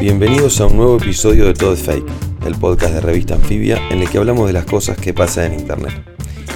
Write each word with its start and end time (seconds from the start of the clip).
Bienvenidos 0.00 0.60
a 0.60 0.66
un 0.66 0.76
nuevo 0.76 0.96
episodio 0.96 1.46
de 1.46 1.54
Todo 1.54 1.74
es 1.74 1.82
Fake, 1.82 2.06
el 2.46 2.54
podcast 2.54 2.94
de 2.94 3.00
revista 3.00 3.34
Anfibia 3.34 3.80
en 3.90 4.00
el 4.00 4.08
que 4.08 4.18
hablamos 4.18 4.46
de 4.46 4.52
las 4.52 4.64
cosas 4.64 4.96
que 4.96 5.12
pasan 5.12 5.52
en 5.52 5.60
Internet. 5.60 5.94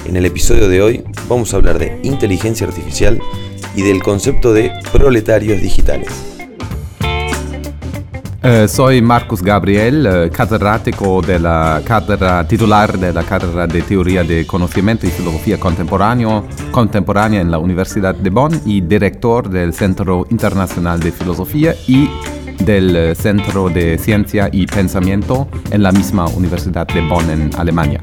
En 0.05 0.15
el 0.15 0.25
episodio 0.25 0.67
de 0.67 0.81
hoy 0.81 1.03
vamos 1.27 1.53
a 1.53 1.57
hablar 1.57 1.77
de 1.77 1.99
inteligencia 2.03 2.65
artificial 2.65 3.21
y 3.75 3.81
del 3.81 4.01
concepto 4.01 4.53
de 4.53 4.71
proletarios 4.91 5.61
digitales. 5.61 6.40
Eh, 8.43 8.67
soy 8.67 9.03
Marcus 9.03 9.43
Gabriel, 9.43 10.07
eh, 10.07 10.29
catedrático 10.31 11.21
de 11.21 11.37
la 11.37 11.79
cátedra 11.85 12.43
titular 12.47 12.97
de 12.97 13.13
la 13.13 13.23
cátedra 13.23 13.67
de 13.67 13.83
Teoría 13.83 14.23
de 14.23 14.47
Conocimiento 14.47 15.05
y 15.05 15.11
Filosofía 15.11 15.59
Contemporáneo, 15.59 16.47
Contemporánea 16.71 17.39
en 17.39 17.51
la 17.51 17.59
Universidad 17.59 18.15
de 18.15 18.31
Bonn 18.31 18.59
y 18.65 18.81
director 18.81 19.47
del 19.47 19.75
Centro 19.75 20.25
Internacional 20.31 20.99
de 20.99 21.11
Filosofía 21.11 21.75
y 21.87 22.09
del 22.65 22.95
eh, 22.95 23.13
Centro 23.13 23.69
de 23.69 23.99
Ciencia 23.99 24.49
y 24.51 24.65
Pensamiento 24.65 25.47
en 25.69 25.83
la 25.83 25.91
misma 25.91 26.25
Universidad 26.25 26.87
de 26.87 27.07
Bonn 27.07 27.29
en 27.29 27.51
Alemania. 27.55 28.01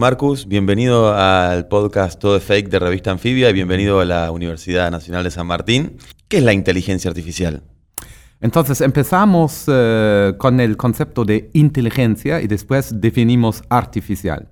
Marcus, 0.00 0.48
bienvenido 0.48 1.14
al 1.14 1.68
podcast 1.68 2.18
Todo 2.18 2.40
Fake 2.40 2.70
de 2.70 2.78
Revista 2.78 3.10
Anfibia 3.10 3.50
y 3.50 3.52
bienvenido 3.52 4.00
a 4.00 4.06
la 4.06 4.30
Universidad 4.30 4.90
Nacional 4.90 5.24
de 5.24 5.30
San 5.30 5.46
Martín. 5.46 5.98
¿Qué 6.26 6.38
es 6.38 6.42
la 6.42 6.54
inteligencia 6.54 7.10
artificial? 7.10 7.62
Entonces 8.40 8.80
empezamos 8.80 9.64
eh, 9.66 10.32
con 10.38 10.58
el 10.58 10.78
concepto 10.78 11.26
de 11.26 11.50
inteligencia 11.52 12.40
y 12.40 12.46
después 12.46 12.98
definimos 12.98 13.62
artificial. 13.68 14.48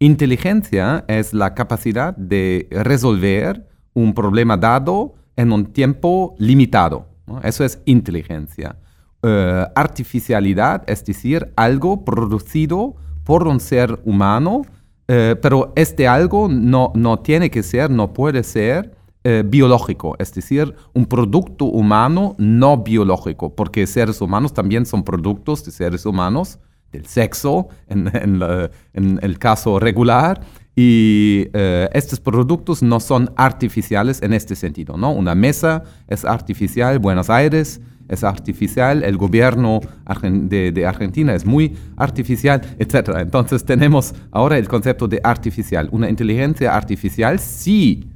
Inteligencia 0.00 1.06
es 1.08 1.32
la 1.32 1.54
capacidad 1.54 2.14
de 2.18 2.68
resolver 2.70 3.66
un 3.94 4.12
problema 4.12 4.58
dado 4.58 5.14
en 5.36 5.50
un 5.52 5.72
tiempo 5.72 6.36
limitado. 6.38 7.08
Eso 7.42 7.64
es 7.64 7.80
inteligencia. 7.86 8.76
Eh, 9.22 9.64
artificialidad 9.74 10.82
es 10.86 11.02
decir, 11.06 11.50
algo 11.56 12.04
producido 12.04 12.96
por 13.24 13.48
un 13.48 13.60
ser 13.60 13.98
humano, 14.04 14.62
eh, 15.08 15.36
pero 15.40 15.72
este 15.76 16.06
algo 16.08 16.48
no, 16.48 16.92
no 16.94 17.18
tiene 17.18 17.50
que 17.50 17.62
ser, 17.62 17.90
no 17.90 18.12
puede 18.12 18.42
ser 18.42 18.94
eh, 19.24 19.42
biológico, 19.46 20.16
es 20.18 20.32
decir, 20.34 20.74
un 20.92 21.06
producto 21.06 21.64
humano 21.64 22.34
no 22.38 22.76
biológico, 22.78 23.54
porque 23.54 23.86
seres 23.86 24.20
humanos 24.20 24.52
también 24.52 24.84
son 24.86 25.02
productos 25.02 25.64
de 25.64 25.72
seres 25.72 26.04
humanos, 26.04 26.58
del 26.92 27.06
sexo 27.06 27.68
en, 27.88 28.10
en 28.14 28.38
la- 28.38 28.70
en 28.92 29.18
el 29.22 29.38
caso 29.38 29.78
regular, 29.78 30.40
y 30.76 31.46
eh, 31.54 31.88
estos 31.92 32.20
productos 32.20 32.82
no 32.82 32.98
son 33.00 33.30
artificiales 33.36 34.20
en 34.22 34.32
este 34.32 34.56
sentido, 34.56 34.96
¿no? 34.96 35.12
Una 35.12 35.34
mesa 35.34 35.84
es 36.08 36.24
artificial, 36.24 36.98
Buenos 36.98 37.30
Aires 37.30 37.80
es 38.08 38.24
artificial, 38.24 39.02
el 39.02 39.16
gobierno 39.16 39.80
de, 40.22 40.86
Argentina 40.86 41.34
es 41.34 41.44
muy 41.44 41.76
artificial, 41.96 42.60
etc. 42.78 43.16
Entonces 43.18 43.64
tenemos 43.64 44.14
ahora 44.30 44.58
el 44.58 44.68
concepto 44.68 45.08
de 45.08 45.20
artificial. 45.22 45.88
Una 45.92 46.10
inteligencia 46.10 46.74
artificial 46.74 47.38
sí 47.38 48.10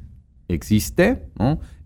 existe, 0.48 1.28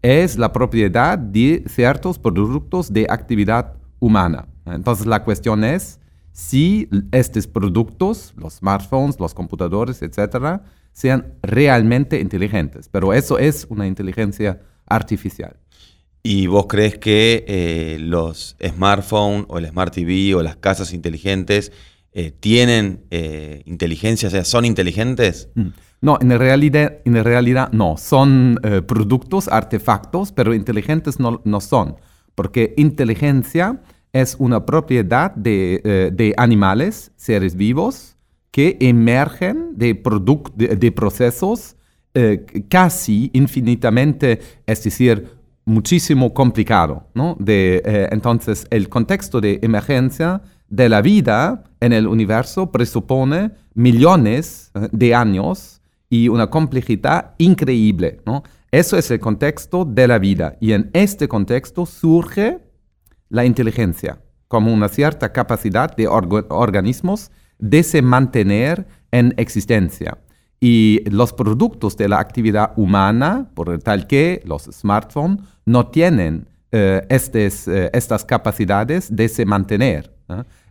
es 0.02 0.36
la 0.36 0.52
propiedad 0.52 1.18
de 1.18 1.64
ciertos 1.66 2.18
productos 2.18 2.92
de 2.92 3.06
actividad 3.08 3.74
humana. 3.98 4.46
Entonces 4.66 5.06
la 5.06 5.22
cuestión 5.24 5.64
es 5.64 6.00
si 6.32 6.88
estos 7.12 7.46
productos, 7.46 8.32
los 8.36 8.54
smartphones, 8.54 9.20
los 9.20 9.34
computadores, 9.34 10.02
etcétera, 10.02 10.64
sean 10.92 11.34
realmente 11.42 12.20
inteligentes. 12.20 12.88
Pero 12.88 13.12
eso 13.12 13.38
es 13.38 13.66
una 13.68 13.86
inteligencia 13.86 14.60
artificial. 14.86 15.56
¿Y 16.24 16.46
vos 16.46 16.66
crees 16.68 16.98
que 16.98 17.44
eh, 17.48 17.96
los 17.98 18.56
smartphones 18.64 19.46
o 19.48 19.58
el 19.58 19.66
Smart 19.66 19.92
TV 19.92 20.34
o 20.36 20.42
las 20.42 20.56
casas 20.56 20.92
inteligentes 20.92 21.72
eh, 22.12 22.30
tienen 22.30 23.04
eh, 23.10 23.62
inteligencia, 23.66 24.28
o 24.28 24.30
sea, 24.30 24.44
son 24.44 24.64
inteligentes? 24.64 25.48
Mm. 25.56 25.68
No, 26.00 26.18
en 26.20 26.38
realidad, 26.38 26.98
en 27.04 27.24
realidad 27.24 27.70
no. 27.72 27.96
Son 27.96 28.58
productos, 28.88 29.46
artefactos, 29.46 30.32
pero 30.32 30.52
inteligentes 30.52 31.20
no, 31.20 31.40
no 31.44 31.60
son. 31.60 31.94
Porque 32.34 32.74
inteligencia 32.76 33.80
es 34.12 34.34
una 34.40 34.66
propiedad 34.66 35.32
de, 35.32 36.10
de 36.12 36.34
animales, 36.38 37.12
seres 37.14 37.54
vivos, 37.54 38.16
que 38.50 38.78
emergen 38.80 39.74
de, 39.76 39.94
de, 40.56 40.76
de 40.76 40.90
procesos 40.90 41.76
casi 42.68 43.30
infinitamente, 43.32 44.40
es 44.66 44.82
decir, 44.82 45.41
muchísimo 45.64 46.34
complicado. 46.34 47.08
¿no? 47.14 47.36
De, 47.38 47.82
eh, 47.84 48.08
entonces, 48.10 48.66
el 48.70 48.88
contexto 48.88 49.40
de 49.40 49.60
emergencia 49.62 50.42
de 50.68 50.88
la 50.88 51.02
vida 51.02 51.64
en 51.80 51.92
el 51.92 52.06
universo 52.06 52.70
presupone 52.70 53.52
millones 53.74 54.70
eh, 54.74 54.88
de 54.92 55.14
años 55.14 55.80
y 56.08 56.28
una 56.28 56.48
complejidad 56.48 57.34
increíble. 57.38 58.20
¿no? 58.26 58.42
Eso 58.70 58.96
es 58.96 59.10
el 59.10 59.20
contexto 59.20 59.84
de 59.84 60.08
la 60.08 60.18
vida. 60.18 60.56
Y 60.60 60.72
en 60.72 60.90
este 60.92 61.28
contexto 61.28 61.86
surge 61.86 62.60
la 63.28 63.44
inteligencia 63.44 64.20
como 64.48 64.72
una 64.72 64.88
cierta 64.88 65.32
capacidad 65.32 65.96
de 65.96 66.06
organismos 66.06 67.30
de 67.58 67.82
se 67.82 68.02
mantener 68.02 68.86
en 69.10 69.32
existencia. 69.38 70.18
Y 70.64 71.00
los 71.10 71.32
productos 71.32 71.96
de 71.96 72.08
la 72.08 72.20
actividad 72.20 72.74
humana, 72.76 73.50
por 73.52 73.76
tal 73.80 74.06
que 74.06 74.42
los 74.44 74.68
smartphones, 74.70 75.40
no 75.66 75.88
tienen 75.88 76.46
eh, 76.70 77.04
eh, 77.10 77.90
estas 77.92 78.24
capacidades 78.24 79.08
de 79.14 79.28
se 79.28 79.44
mantener. 79.44 80.14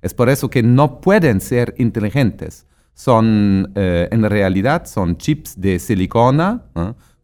Es 0.01 0.13
por 0.13 0.29
eso 0.29 0.49
que 0.49 0.63
no 0.63 1.01
pueden 1.01 1.41
ser 1.41 1.75
inteligentes. 1.77 2.65
Son, 2.93 3.69
eh, 3.75 4.07
en 4.09 4.23
realidad, 4.23 4.85
son 4.85 5.17
chips 5.17 5.59
de 5.59 5.77
silicona 5.77 6.63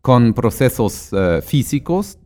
con 0.01 0.33
procesos 0.33 1.07
eh, 1.13 1.39
físicos, 1.41 2.19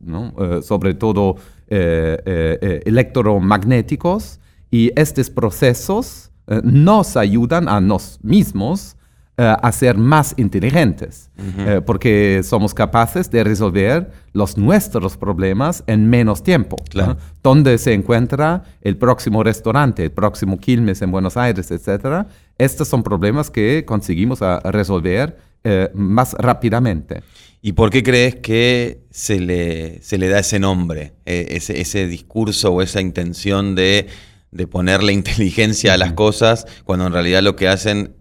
sobre 0.63 0.96
todo 0.96 1.35
electromagnéticos, 1.68 4.40
y 4.72 4.91
estos 4.96 5.30
procesos 5.30 6.31
nos 6.63 7.16
ayudan 7.16 7.69
a 7.69 7.80
nos 7.80 8.18
mismos 8.24 8.97
a 9.44 9.72
ser 9.72 9.97
más 9.97 10.34
inteligentes, 10.38 11.29
eh, 11.57 11.81
porque 11.85 12.41
somos 12.44 12.74
capaces 12.74 13.31
de 13.31 13.44
resolver 13.44 14.12
los 14.33 14.57
nuestros 14.57 15.18
problemas 15.18 15.83
en 15.88 16.10
menos 16.10 16.44
tiempo. 16.44 16.75
Claro. 16.89 17.13
¿no? 17.13 17.19
¿Dónde 17.42 17.77
se 17.77 17.94
encuentra 17.94 18.63
el 18.81 18.98
próximo 18.98 19.44
restaurante, 19.44 20.04
el 20.04 20.12
próximo 20.12 20.60
Quilmes 20.60 21.01
en 21.01 21.12
Buenos 21.12 21.38
Aires, 21.38 21.71
etcétera? 21.71 22.27
Estos 22.57 22.88
son 22.88 23.04
problemas 23.04 23.50
que 23.50 23.86
conseguimos 23.86 24.42
a 24.42 24.60
resolver 24.60 25.38
eh, 25.63 25.89
más 25.94 26.33
rápidamente. 26.33 27.21
¿Y 27.62 27.74
por 27.74 27.92
qué 27.92 28.01
crees 28.01 28.36
que 28.38 29.01
se 29.12 29.39
le, 29.39 30.01
se 30.01 30.18
le 30.18 30.27
da 30.27 30.39
ese 30.39 30.60
nombre, 30.60 31.13
eh, 31.25 31.48
ese, 31.51 31.80
ese 31.80 32.07
discurso 32.07 32.71
o 32.71 32.81
esa 32.81 33.01
intención 33.01 33.75
de, 33.75 34.07
de 34.51 34.68
ponerle 34.68 35.13
inteligencia 35.13 35.94
a 35.94 35.98
las 35.98 36.13
cosas, 36.13 36.65
cuando 36.83 37.06
en 37.06 37.13
realidad 37.13 37.44
lo 37.44 37.56
que 37.56 37.68
hacen 37.68 38.15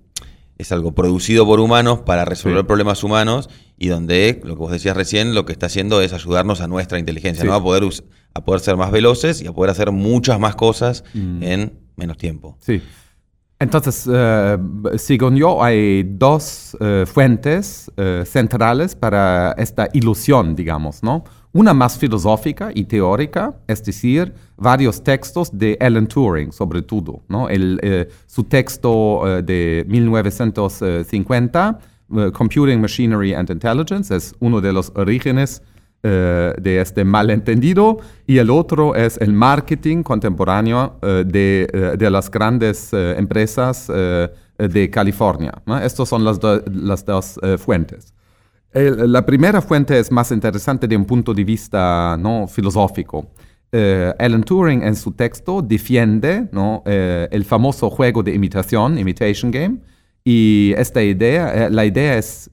es 0.61 0.73
algo 0.73 0.93
producido 0.95 1.47
por 1.47 1.61
humanos 1.61 2.01
para 2.01 2.25
resolver 2.25 2.61
Sí. 2.61 2.67
problemas 2.67 3.03
humanos 3.05 3.49
y 3.79 3.89
donde, 3.89 4.41
lo 4.45 4.55
que 4.55 4.61
vos 4.61 4.73
decías 4.73 4.97
recién, 4.97 5.35
lo 5.35 5.45
que 5.47 5.53
está 5.53 5.67
haciendo 5.67 6.01
es 6.03 6.13
ayudarnos 6.13 6.61
a 6.61 6.69
nuestra 6.69 6.99
inteligencia, 6.99 7.43
Sí. 7.43 7.49
¿no? 7.49 7.55
a, 7.55 7.63
poder 7.63 7.85
a 8.35 8.45
poder 8.45 8.61
ser 8.61 8.77
más 8.77 8.91
veloces 8.93 9.43
y 9.43 9.47
a 9.47 9.53
poder 9.53 9.71
hacer 9.71 9.91
muchas 9.91 10.39
más 10.39 10.55
cosas 10.55 11.03
Mm. 11.15 11.43
en 11.43 11.73
menos 11.97 12.17
tiempo. 12.17 12.57
Sí. 12.61 12.81
Entonces, 13.59 14.09
eh, 14.11 14.57
según 14.97 15.37
yo, 15.37 15.63
hay 15.63 16.03
dos 16.05 16.77
eh, 16.81 17.05
fuentes 17.07 17.91
eh, 17.99 18.23
centrales 18.25 18.95
para 18.95 19.53
esta 19.59 19.89
ilusión, 19.93 20.55
digamos, 20.57 21.03
¿no? 21.03 21.25
Una 21.53 21.75
más 21.75 21.99
filosófica 21.99 22.71
y 22.73 22.85
teórica, 22.85 23.57
es 23.67 23.83
decir, 23.83 24.33
varios 24.57 25.03
textos 25.03 25.51
de 25.53 25.77
Alan 25.81 26.07
Turing, 26.07 26.53
sobre 26.53 26.83
todo, 26.83 27.23
¿no? 27.29 27.49
El, 27.49 28.09
su 28.27 28.45
texto 28.45 29.43
de 29.43 29.85
1950, 29.89 31.79
Computing 32.33 32.81
Machinery 32.81 33.35
and 33.35 33.51
Intelligence, 33.51 34.15
es 34.15 34.35
uno 34.39 34.61
de 34.61 34.73
los 34.73 34.93
orígenes 34.95 35.63
eh, 36.03 36.55
de 36.59 36.81
este 36.81 37.05
malentendido 37.05 37.99
y 38.27 38.39
el 38.39 38.49
otro 38.49 38.95
es 38.95 39.19
el 39.19 39.35
marketing 39.35 40.03
contemporáneo 40.03 40.99
eh, 41.03 41.25
de, 41.27 41.69
eh, 41.71 41.97
de, 41.99 42.11
las 42.11 42.31
grandes 42.31 42.91
empresas 42.95 43.87
de 43.87 44.91
California. 44.91 45.53
Estas 45.83 46.09
son 46.09 46.25
las, 46.25 46.41
las 46.73 47.05
dos 47.05 47.39
fuentes. 47.59 48.15
La 48.73 49.27
primera 49.27 49.61
fuente 49.61 49.99
es 49.99 50.11
más 50.13 50.31
interesante 50.31 50.87
de 50.87 50.97
un 50.97 51.05
punto 51.05 51.35
de 51.35 51.45
vista 51.45 52.17
¿no? 52.19 52.47
filosófico. 52.47 53.27
Alan 53.73 54.43
Turing 54.43 54.83
en 54.83 54.97
su 54.97 55.13
texto 55.13 55.63
defiende 55.63 56.49
¿no? 56.53 56.83
el 56.85 57.45
famoso 57.45 57.91
juego 57.91 58.23
de 58.23 58.35
imitación, 58.35 58.99
imitation 58.99 59.51
game, 59.51 59.79
y 60.25 60.73
esta 60.77 61.03
idea, 61.03 61.71
la 61.71 61.85
idea 61.85 62.19
es 62.19 62.51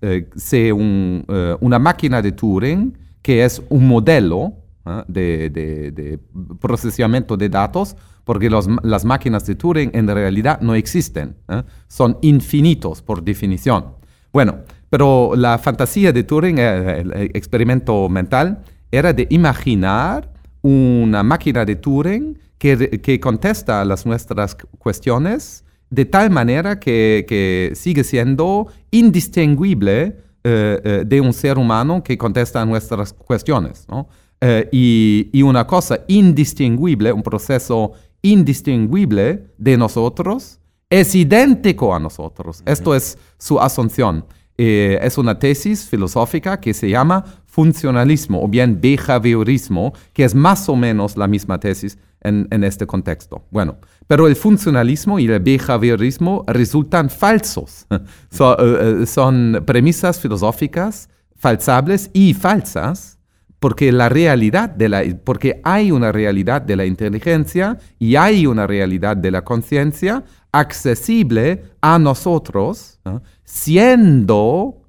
que 0.50 0.74
un, 0.74 1.26
una 1.60 1.80
máquina 1.80 2.22
de 2.22 2.32
Turing 2.32 2.98
que 3.28 3.44
es 3.44 3.62
un 3.68 3.86
modelo 3.86 4.54
¿eh? 4.86 5.04
de, 5.10 6.20
procesamiento 6.62 7.36
de 7.36 7.50
datos, 7.50 7.94
porque 8.24 8.50
las 8.50 9.04
máquinas 9.04 9.46
de 9.46 9.56
Turing 9.56 9.92
en 9.94 10.08
realidad 10.08 10.62
no 10.62 10.76
existen, 10.76 11.36
¿eh? 11.50 11.62
son 11.90 12.18
infinitos 12.22 13.02
por 13.02 13.22
definición. 13.22 13.98
Bueno, 14.32 14.60
pero 14.90 15.34
la 15.36 15.58
fantasía 15.58 16.12
de 16.12 16.24
Turing, 16.24 16.60
el 16.60 17.32
experimento 17.34 18.08
mental, 18.10 18.64
era 18.92 19.14
de 19.14 19.28
imaginar 19.30 20.32
una 20.62 21.24
máquina 21.24 21.66
de 21.66 21.76
Turing 21.76 22.38
que, 22.58 23.02
que 23.02 23.20
contesta 23.20 23.82
a 23.82 23.86
las 23.86 24.06
nuestras 24.06 24.56
cuestiones 24.56 25.64
de 25.90 26.06
tal 26.06 26.30
manera 26.30 26.80
que, 26.80 27.26
que 27.28 27.72
sigue 27.76 28.04
siendo 28.04 28.68
indistinguible 28.92 30.18
eh, 30.44 30.82
eh, 30.84 31.04
de 31.06 31.22
un 31.22 31.34
ser 31.34 31.58
humano 31.58 32.04
que 32.04 32.18
contesta 32.18 32.62
a 32.62 32.66
nuestras 32.66 33.14
cuestiones. 33.14 33.86
¿no? 33.90 34.08
Eh, 34.42 34.68
y, 34.72 35.30
y, 35.32 35.42
una 35.42 35.66
cosa 35.66 36.02
indistinguible, 36.08 37.12
un 37.12 37.24
proceso 37.24 37.94
indistinguible 38.22 39.48
de 39.58 39.78
nosotros, 39.78 40.60
es 40.90 41.16
idéntico 41.16 41.94
a 41.94 42.00
nosotros. 42.00 42.62
Esto 42.66 42.96
es 42.96 43.18
su 43.38 43.60
asunción. 43.60 44.26
Es 44.58 45.18
una 45.18 45.38
tesis 45.38 45.88
filosófica 45.88 46.60
que 46.60 46.74
se 46.74 46.90
llama 46.90 47.24
funcionalismo 47.46 48.44
o 48.44 48.48
bien 48.48 48.80
behaviorismo, 48.82 49.94
que 50.14 50.24
es 50.24 50.34
más 50.34 50.68
o 50.68 50.76
menos 50.76 51.16
la 51.16 51.28
misma 51.28 51.60
tesis 51.60 51.98
en, 52.22 52.48
en 52.50 52.64
este 52.64 52.88
contexto. 52.88 53.46
Bueno, 53.52 53.78
pero 54.08 54.28
el 54.28 54.36
funcionalismo 54.36 55.20
y 55.20 55.26
el 55.26 55.40
behaviorismo 55.40 56.44
resultan 56.48 57.10
falsos. 57.10 57.86
Eh, 58.40 59.02
eh, 59.02 59.06
son 59.06 59.64
premisas 59.66 60.20
filosóficas 60.20 61.10
falsables 61.36 62.10
y 62.14 62.34
falsas 62.34 63.18
porque 63.60 63.92
la 63.92 64.10
realidad 64.10 64.70
de 64.70 64.90
la 64.90 65.04
porque 65.24 65.60
hay 65.64 65.92
una 65.92 66.12
realidad 66.12 66.62
de 66.62 66.76
la 66.76 66.86
inteligencia 66.86 67.80
y 67.98 68.16
hay 68.16 68.46
una 68.46 68.68
realidad 68.68 69.18
de 69.18 69.32
la 69.32 69.44
conciencia 69.44 70.24
accesible 70.52 71.64
a 71.82 72.00
nosotros 72.00 73.00
siendo 73.44 74.84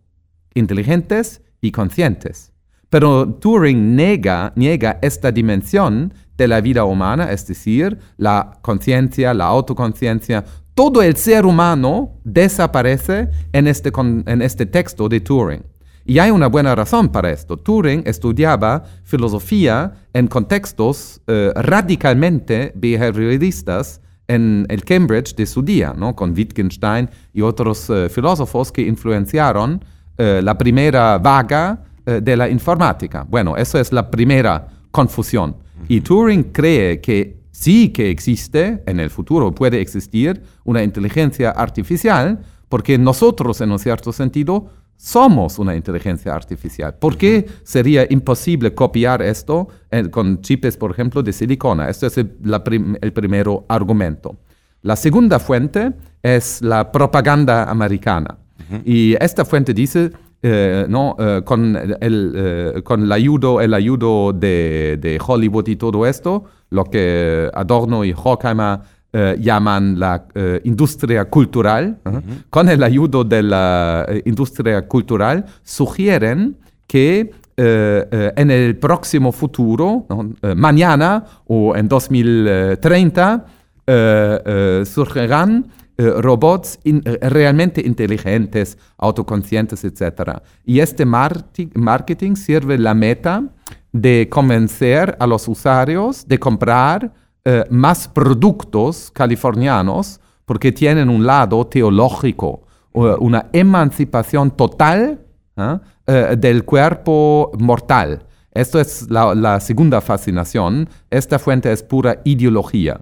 inteligentes 0.54 1.42
y 1.60 1.72
conscientes. 1.72 2.52
Pero 2.90 3.34
Turing 3.34 3.96
niega, 3.96 4.52
niega 4.56 4.98
esta 5.02 5.30
dimensión 5.30 6.14
de 6.36 6.48
la 6.48 6.60
vida 6.60 6.84
humana, 6.84 7.30
es 7.32 7.46
decir, 7.46 7.98
la 8.16 8.58
conciencia, 8.62 9.34
la 9.34 9.46
autoconciencia, 9.46 10.44
todo 10.74 11.02
el 11.02 11.16
ser 11.16 11.44
humano 11.44 12.20
desaparece 12.24 13.28
en 13.52 13.66
este, 13.66 13.92
en 14.26 14.42
este 14.42 14.64
texto 14.64 15.08
de 15.08 15.20
Turing. 15.20 15.64
Y 16.04 16.20
hay 16.20 16.30
una 16.30 16.46
buena 16.46 16.74
razón 16.74 17.10
para 17.10 17.30
esto. 17.30 17.58
Turing 17.58 18.02
estudiaba 18.06 18.84
filosofía 19.04 19.92
en 20.14 20.26
contextos 20.26 21.20
eh, 21.26 21.52
radicalmente 21.54 22.72
behavioristas 22.74 24.00
en 24.28 24.66
el 24.68 24.84
Cambridge 24.84 25.34
de 25.34 25.46
su 25.46 25.62
día, 25.62 25.94
¿no? 25.96 26.14
con 26.14 26.32
Wittgenstein 26.32 27.08
y 27.32 27.40
otros 27.40 27.90
eh, 27.90 28.08
filósofos 28.08 28.70
que 28.70 28.82
influenciaron 28.82 29.82
eh, 30.16 30.40
la 30.42 30.56
primera 30.56 31.18
vaga 31.18 31.84
de 32.08 32.38
la 32.38 32.48
informática. 32.48 33.26
Bueno, 33.28 33.54
eso 33.58 33.78
es 33.78 33.92
la 33.92 34.10
primera 34.10 34.66
confusión. 34.90 35.56
Y 35.88 36.00
Turing 36.00 36.44
cree 36.44 37.02
que 37.02 37.36
sí 37.50 37.90
que 37.90 38.08
existe, 38.08 38.82
en 38.86 38.98
el 38.98 39.10
futuro 39.10 39.54
puede 39.54 39.80
existir, 39.82 40.42
una 40.64 40.82
inteligencia 40.82 41.50
artificial, 41.50 42.38
porque 42.68 42.96
nosotros, 42.96 43.60
en 43.60 43.72
un 43.72 43.78
cierto 43.78 44.12
sentido, 44.12 44.70
somos 44.98 45.58
una 45.58 45.76
inteligencia 45.76 46.34
artificial. 46.34 46.94
¿Por 46.94 47.16
qué 47.16 47.46
sería 47.62 48.04
imposible 48.10 48.74
copiar 48.74 49.22
esto 49.22 49.68
con 50.10 50.42
chips, 50.42 50.76
por 50.76 50.90
ejemplo, 50.90 51.22
de 51.22 51.32
silicona? 51.32 51.88
Este 51.88 52.08
es 52.08 52.18
el, 52.18 52.36
el 53.00 53.12
primer 53.12 53.46
argumento. 53.68 54.36
La 54.82 54.96
segunda 54.96 55.38
fuente 55.38 55.92
es 56.22 56.60
la 56.60 56.90
propaganda 56.90 57.64
americana. 57.70 58.36
Y 58.84 59.14
esta 59.22 59.44
fuente 59.44 59.72
dice, 59.72 60.10
eh, 60.42 60.84
¿no? 60.88 61.16
Eh, 61.18 61.42
con, 61.44 61.76
el, 62.00 62.32
eh, 62.36 62.82
con 62.84 63.02
el 63.02 63.12
ayudo, 63.12 63.60
el 63.60 63.72
ayudo 63.72 64.32
de, 64.32 64.98
de, 65.00 65.18
Hollywood 65.24 65.68
y 65.68 65.76
todo 65.76 66.06
esto, 66.06 66.44
lo 66.70 66.84
que 66.84 67.50
Adorno 67.54 68.04
y 68.04 68.14
Horkheimer 68.16 68.80
llaman 69.38 69.98
la 69.98 70.26
industria 70.64 71.24
cultural, 71.24 71.98
con 72.50 72.68
el 72.68 72.82
ayudo 72.82 73.24
de 73.24 73.42
la 73.42 74.06
industria 74.24 74.86
cultural, 74.86 75.44
sugieren 75.62 76.56
que 76.86 77.30
en 77.56 78.50
el 78.50 78.76
próximo 78.76 79.32
futuro, 79.32 80.06
mañana 80.56 81.24
o 81.46 81.74
en 81.74 81.88
2030, 81.88 83.46
surgirán 84.84 85.64
eh, 86.00 86.12
robots 86.20 86.78
eh, 86.84 87.00
realmente 87.28 87.80
inteligentes, 87.84 88.78
autoconscientes, 88.98 89.82
etc. 89.82 90.38
Y 90.64 90.78
este 90.78 91.04
marketing 91.04 92.36
sirve 92.36 92.78
la 92.78 92.94
meta 92.94 93.42
de 93.90 94.28
convencer 94.30 95.16
a 95.18 95.26
los 95.26 95.48
usuarios 95.48 96.28
de 96.28 96.38
comprar 96.38 97.12
eh, 97.44 97.64
más 97.70 98.08
productos 98.08 99.10
californianos 99.12 100.20
porque 100.44 100.72
tienen 100.72 101.08
un 101.08 101.26
lado 101.26 101.66
teológico, 101.66 102.62
una 102.92 103.46
emancipación 103.52 104.50
total 104.50 105.20
del 106.06 106.64
cuerpo 106.64 107.52
mortal. 107.58 108.24
Esto 108.52 108.80
es 108.80 109.08
la, 109.10 109.60
segunda 109.60 110.00
fascinación. 110.00 110.88
Esta 111.10 111.38
fuente 111.38 111.70
es 111.70 111.82
pura 111.82 112.20
ideología, 112.24 113.00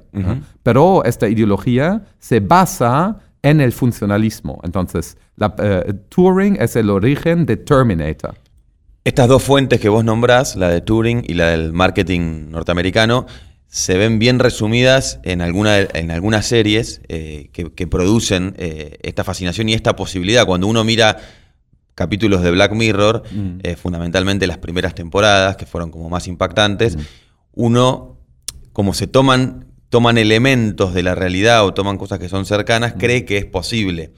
pero 0.63 1.05
esta 1.05 1.29
ideología 1.29 2.03
se 2.19 2.41
basa 2.41 3.17
en 3.43 3.61
el 3.61 3.73
funcionalismo. 3.73 4.61
Entonces, 4.65 5.17
la, 5.37 5.55
eh, 5.59 5.95
Turing 6.09 6.57
es 6.61 6.75
el 6.77 6.91
origen 6.91 7.47
de 7.47 7.57
Terminator. 7.57 8.35
Estas 9.05 9.29
dos 9.29 9.45
fuentes 9.45 9.81
que 9.81 9.89
vos 9.89 10.05
nombrás, 10.05 10.57
la 10.57 10.69
de 10.69 10.81
Turing 10.81 11.23
y 11.29 11.35
la 11.35 11.51
del 11.51 11.73
marketing 11.73 12.51
norteamericano, 12.51 13.27
se 13.77 13.99
ven 13.99 14.19
bien 14.19 14.39
resumidas 14.39 15.21
en, 15.23 15.43
alguna, 15.43 15.79
en 15.79 16.11
algunas 16.11 16.47
series 16.47 17.03
eh, 17.09 17.51
que, 17.53 17.87
producen 17.87 18.55
eh, 18.57 18.97
esta 19.03 19.23
fascinación 19.23 19.69
y 19.69 19.75
esta 19.75 19.95
posibilidad. 19.95 20.47
Cuando 20.47 20.67
uno 20.67 20.83
mira 20.83 21.19
capítulos 21.95 22.41
de 22.41 22.53
Black 22.53 22.73
Mirror, 22.73 23.25
mm. 23.31 23.59
eh, 23.63 23.77
fundamentalmente 23.77 24.47
las 24.47 24.57
primeras 24.57 24.95
temporadas, 24.95 25.57
que 25.57 25.67
fueron 25.67 25.91
como 25.91 26.09
más 26.09 26.27
impactantes, 26.27 26.97
mm. 26.97 27.01
uno, 27.53 28.17
como 28.73 28.95
se 28.95 29.09
toman, 29.09 29.67
toman 29.91 30.17
elementos 30.17 30.95
de 30.95 31.03
la 31.03 31.15
realidad 31.15 31.67
o 31.67 31.75
toman 31.75 31.99
cosas 31.99 32.19
que 32.19 32.31
son 32.31 32.47
cercanas, 32.47 32.97
mm. 32.97 32.99
cree 32.99 33.25
que 33.27 33.37
es 33.37 33.45
posible. 33.45 34.15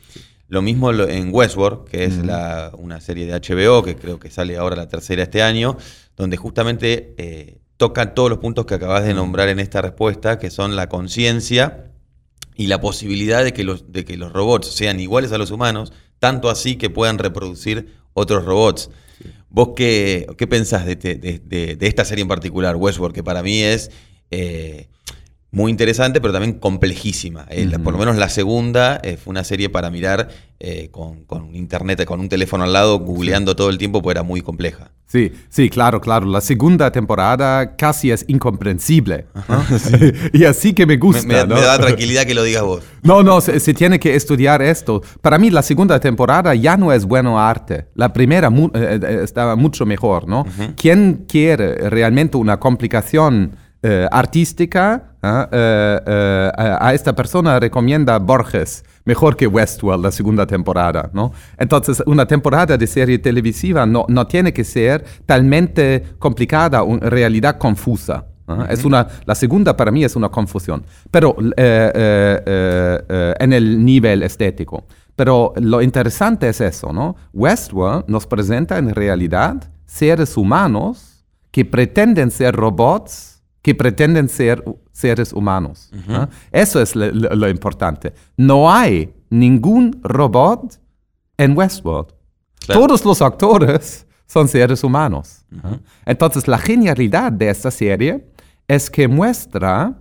Lo 0.47 0.63
mismo 0.63 0.93
en 0.93 1.35
Westworld, 1.35 1.89
que 1.89 2.05
es 2.05 2.15
una 2.15 3.01
serie 3.01 3.27
de 3.27 3.33
HBO, 3.33 3.83
que 3.83 3.97
creo 3.97 4.21
que 4.21 4.31
sale 4.31 4.57
ahora 4.57 4.77
la 4.77 4.89
tercera 4.89 5.25
este 5.25 5.43
año, 5.43 5.77
donde 6.17 6.37
justamente 6.37 7.59
tocan 7.79 8.15
todos 8.15 8.29
los 8.29 8.41
puntos 8.41 8.67
que 8.67 8.75
acabas 8.75 9.05
de 9.05 9.15
nombrar 9.15 9.49
en 9.49 9.61
esta 9.61 9.81
respuesta, 9.81 10.39
que 10.39 10.51
son 10.51 10.77
la 10.77 10.89
conciencia 10.89 11.93
y 12.57 12.67
la 12.67 12.81
posibilidad 12.81 13.43
de 13.43 13.53
que, 13.53 13.65
los, 13.65 13.91
de 13.93 14.05
que 14.05 14.17
los 14.17 14.33
robots 14.33 14.67
sean 14.75 15.01
iguales 15.01 15.33
a 15.33 15.39
los 15.39 15.53
humanos, 15.53 15.93
tanto 16.19 16.51
así 16.51 16.77
que 16.77 16.91
puedan 16.91 17.19
reproducir 17.19 17.95
otros 18.13 18.45
robots. 18.45 18.91
¿Vos 19.49 19.71
qué, 19.77 20.27
qué 20.37 20.47
pensás 20.47 20.85
de, 20.85 21.79
esta 21.81 22.05
serie 22.05 22.23
en 22.23 22.29
particular, 22.29 22.77
Westworld, 22.77 23.15
que 23.15 23.25
para 23.25 23.43
mí 23.43 23.63
es... 23.63 23.91
Eh, 24.31 24.89
muy 25.51 25.71
interesante, 25.71 26.21
pero 26.21 26.33
también 26.33 26.55
complejísima. 26.59 27.47
Eh, 27.49 27.69
Por 27.83 27.95
lo 27.95 27.99
menos 27.99 28.17
la 28.17 28.29
segunda 28.29 29.01
eh, 29.03 29.17
fue 29.17 29.31
una 29.31 29.45
serie 29.45 29.71
para 29.71 29.91
mirar 29.91 30.29
eh, 30.61 30.89
con, 30.91 31.25
con 31.25 31.55
internet, 31.55 32.05
con 32.05 32.21
un 32.21 32.29
teléfono 32.29 32.65
al 32.65 32.73
lado, 32.75 32.99
googleando 32.99 33.57
todo 33.57 33.71
el 33.71 33.79
tiempo, 33.79 34.03
porque 34.03 34.19
era 34.19 34.23
muy 34.23 34.43
compleja. 34.43 34.91
Sí, 35.07 35.33
sí, 35.49 35.71
claro, 35.71 36.03
claro. 36.03 36.27
La 36.27 36.43
segunda 36.43 36.93
temporada 36.93 37.77
casi 37.77 38.11
es 38.11 38.27
incomprensible. 38.29 39.25
¿no? 39.49 39.65
y 40.35 40.45
así 40.45 40.75
que 40.75 40.85
me 40.85 40.99
gusta. 40.99 41.27
me- 41.27 41.47
¿no? 41.47 41.55
me 41.55 41.63
da 41.63 41.79
tranquilidad 41.81 42.27
que 42.27 42.35
lo 42.35 42.43
digas 42.43 42.63
vos. 42.65 42.83
No, 43.03 43.23
no, 43.23 43.41
se, 43.41 43.59
se 43.59 43.73
tiene 43.73 43.99
que 43.99 44.15
estudiar 44.17 44.61
esto. 44.61 45.01
Para 45.23 45.39
mí 45.39 45.49
la 45.49 45.63
segunda 45.63 45.99
temporada 45.99 46.55
ya 46.55 46.77
no 46.77 46.93
es 46.93 47.07
bueno 47.07 47.41
arte. 47.41 47.87
La 47.95 48.13
primera 48.13 48.51
mu- 48.51 48.71
eh, 48.75 49.01
eh, 49.03 49.21
estaba 49.25 49.57
mucho 49.57 49.87
mejor, 49.87 50.29
¿no? 50.29 50.45
¿Quién 50.77 51.25
quiere 51.27 51.89
realmente 51.89 52.37
una 52.37 52.59
complicación 52.61 53.57
eh, 53.83 54.07
artística? 54.11 55.15
ah, 55.23 55.49
eh, 55.51 56.01
eh, 56.07 56.51
a 56.57 56.89
a 56.89 56.95
esta 56.95 57.13
persona 57.13 57.59
recomienda 57.59 58.19
Borges 58.19 58.85
mejor 59.09 59.37
que 59.37 59.47
Westworld 59.47 60.05
la 60.05 60.13
segunda 60.13 60.47
temporada, 60.47 61.09
¿no? 61.15 61.33
Entonces, 61.57 62.03
una 62.05 62.27
temporada 62.27 62.77
de 62.77 62.87
serie 62.87 63.19
televisiva 63.19 63.87
no, 63.87 64.05
no 64.07 64.27
tiene 64.27 64.53
que 64.53 64.65
ser 64.65 65.03
talmente 65.25 66.05
complicada, 66.19 66.83
en 66.83 67.01
realidad 67.01 67.57
confusa. 67.57 68.27
¿ah? 68.47 68.67
Es 68.69 68.85
una, 68.85 69.09
la 69.25 69.35
segunda 69.35 69.75
para 69.75 69.91
mí 69.91 70.05
es 70.05 70.15
una 70.15 70.29
confusión, 70.29 70.85
pero 71.11 71.35
eh, 71.41 71.47
eh, 71.57 72.43
eh, 72.45 73.05
eh, 73.09 73.35
en 73.41 73.53
el 73.55 73.83
nivel 73.83 74.23
estético. 74.23 74.85
Pero 75.17 75.55
lo 75.57 75.81
interesante 75.81 76.49
es 76.51 76.61
eso, 76.61 76.93
¿no? 76.93 77.17
Westworld 77.33 78.05
nos 78.09 78.27
presenta 78.27 78.77
en 78.77 78.95
realidad 78.95 79.57
seres 79.87 80.37
humanos 80.37 81.25
que 81.51 81.65
pretenden 81.65 82.31
ser 82.31 82.55
robots, 82.55 83.38
que 83.69 83.75
pretenden 83.75 84.31
ser 84.31 84.65
seres 84.93 85.31
humanos. 85.31 85.91
¿ah? 86.09 86.27
Eso 86.51 86.81
es 86.81 86.97
lo, 86.97 87.11
lo- 87.13 87.51
importante. 87.51 88.15
No 88.39 88.73
hay 88.73 89.13
ningún 89.29 90.01
robot 90.03 90.81
en 91.37 91.55
Westworld. 91.55 92.15
Claro. 92.65 92.81
Todos 92.81 93.05
los 93.05 93.21
actores 93.21 94.07
son 94.27 94.49
seres 94.49 94.83
humanos. 94.83 95.45
¿ah? 95.63 95.77
Entonces, 96.07 96.49
la 96.49 96.57
genialidad 96.57 97.31
de 97.31 97.51
esta 97.51 97.71
serie 97.71 98.27
es 98.67 98.89
que 98.89 99.07
muestra 99.07 100.01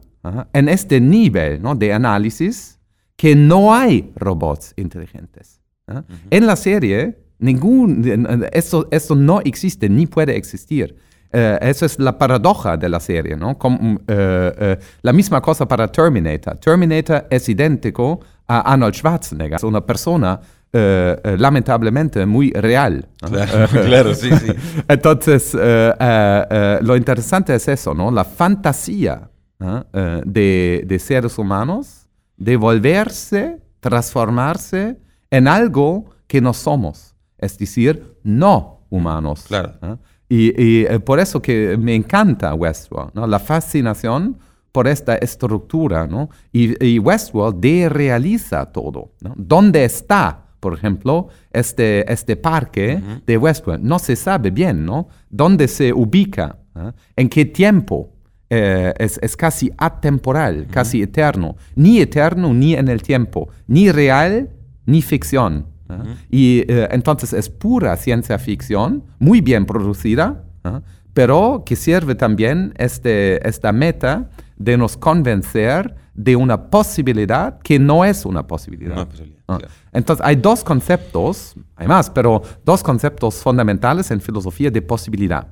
en 0.53 0.69
este 0.69 1.01
nivel 1.01 1.62
¿no? 1.62 1.75
de 1.75 1.91
análisis 1.91 2.79
que 3.17 3.36
no 3.36 3.74
hay 3.75 4.13
robots 4.15 4.74
inteligentes. 4.77 5.59
¿ah? 5.89 6.03
En 6.29 6.45
la 6.45 6.55
serie, 6.55 7.17
ningún, 7.38 8.47
esto, 8.53 8.88
esto 8.91 9.13
no 9.13 9.41
existe 9.41 9.89
ni 9.89 10.07
puede 10.07 10.38
existir. 10.38 10.95
Eh, 11.31 11.57
eso 11.62 11.86
es 11.86 12.00
la 12.00 12.17
paradoja 12.17 12.77
de 12.77 12.89
la 12.89 13.00
serie, 13.00 13.36
¿no? 13.36 13.57
Como, 13.57 14.00
eh, 14.07 14.53
eh, 14.57 14.79
la 15.01 15.13
misma 15.13 15.41
cosa 15.41 15.67
para 15.67 15.88
Terminator. 15.88 16.57
Terminator 16.57 17.27
es 17.29 17.50
idéntico 17.50 18.19
a 18.48 18.74
Arnold 18.74 18.96
Schwarzenegger, 18.96 19.55
es 19.55 19.63
una 19.63 19.86
persona 19.86 20.39
eh, 20.74 21.17
eh, 21.24 21.38
lamentablemente 21.39 22.25
muy 22.25 22.51
real. 22.51 23.07
¿no? 23.22 23.29
Claro, 23.29 23.67
claro, 23.86 24.13
sí, 24.13 24.29
sí. 24.31 24.51
Entonces, 24.88 25.55
eh, 25.60 26.79
lo 26.81 26.98
interesante 26.98 27.55
es 27.55 27.67
eso, 27.69 27.93
¿no? 27.93 28.12
La 28.12 28.25
fantasía 28.25 29.29
de, 29.60 30.84
de 30.86 31.00
seres 31.00 31.38
humanos 31.38 32.07
de 32.36 32.57
volverse, 32.57 33.60
transformarse 33.79 35.00
en 35.31 35.48
algo 35.48 36.12
que 36.27 36.41
no 36.41 36.53
somos, 36.53 37.15
es 37.39 37.57
decir, 37.57 38.17
no 38.24 38.86
humanos. 38.89 39.46
Claro. 39.48 40.00
Y, 40.29 40.62
y, 40.62 40.86
eh, 40.86 41.00
por 41.00 41.19
eso 41.19 41.41
que 41.41 41.77
me 41.79 41.96
encanta 41.96 42.53
Westworld, 42.53 43.12
¿no? 43.13 43.27
La 43.27 43.39
fascinación 43.39 44.38
por 44.72 44.88
esta 44.88 45.15
estructura, 45.15 46.05
¿no? 46.05 46.29
Y, 46.51 46.86
y 46.86 47.00
Westworld 47.00 47.60
derealiza 47.60 48.65
todo, 48.65 49.13
¿no? 49.22 49.34
¿Dónde 49.38 49.86
está, 49.86 50.46
por 50.60 50.74
ejemplo, 50.74 51.29
este, 51.51 52.12
este 52.12 52.36
parque 52.36 53.01
de 53.25 53.38
Westworld? 53.38 53.84
No 53.84 54.00
se 54.00 54.15
sabe 54.15 54.51
bien, 54.51 54.86
¿no? 54.86 55.07
¿Dónde 55.29 55.67
se 55.67 55.93
ubica? 55.93 56.57
¿ah? 56.75 56.93
¿En 57.15 57.29
qué 57.29 57.46
tiempo? 57.46 58.13
Eh, 58.50 58.93
es, 58.98 59.19
es 59.22 59.36
casi 59.36 59.72
atemporal, 59.77 60.67
casi 60.72 61.01
eterno. 61.01 61.55
Ni 61.75 62.00
eterno 62.00 62.53
ni 62.53 62.75
en 62.75 62.88
el 62.88 63.01
tiempo, 63.01 63.50
ni 63.67 63.91
real 63.91 64.50
ni 64.86 65.01
ficción. 65.01 65.67
¿Ah? 65.89 66.03
Y 66.29 66.63
eh, 66.67 66.88
entonces 66.91 67.34
es 67.34 67.50
pura 67.50 67.96
ciencia 67.98 68.38
ficción, 68.39 69.03
muy 69.20 69.41
bien 69.41 69.65
producida, 69.65 70.44
¿ah? 70.63 70.82
pero 71.13 71.63
que 71.65 71.75
sirve 71.75 72.15
también 72.15 72.74
este, 72.77 73.48
esta 73.48 73.72
meta 73.72 74.29
de 74.58 74.77
nos 74.77 74.98
convencer 74.98 75.96
de 76.13 76.36
una 76.36 76.70
posibilidad 76.70 77.60
que 77.60 77.77
no 77.77 78.03
es 78.03 78.25
una 78.25 78.46
posibilidad. 78.46 78.96
No 78.96 79.08
posibilidad, 79.08 79.38
Ah. 79.48 79.58
claro. 79.60 79.74
Entonces 79.94 80.25
hay 80.25 80.36
dos 80.36 80.63
conceptos, 80.63 81.56
hay 81.75 81.88
más, 81.88 82.10
pero 82.10 82.41
dos 82.65 82.84
conceptos 82.84 83.36
fundamentales 83.36 84.12
en 84.12 84.20
filosofía 84.20 84.70
de 84.70 84.82
posibilidad. 84.82 85.48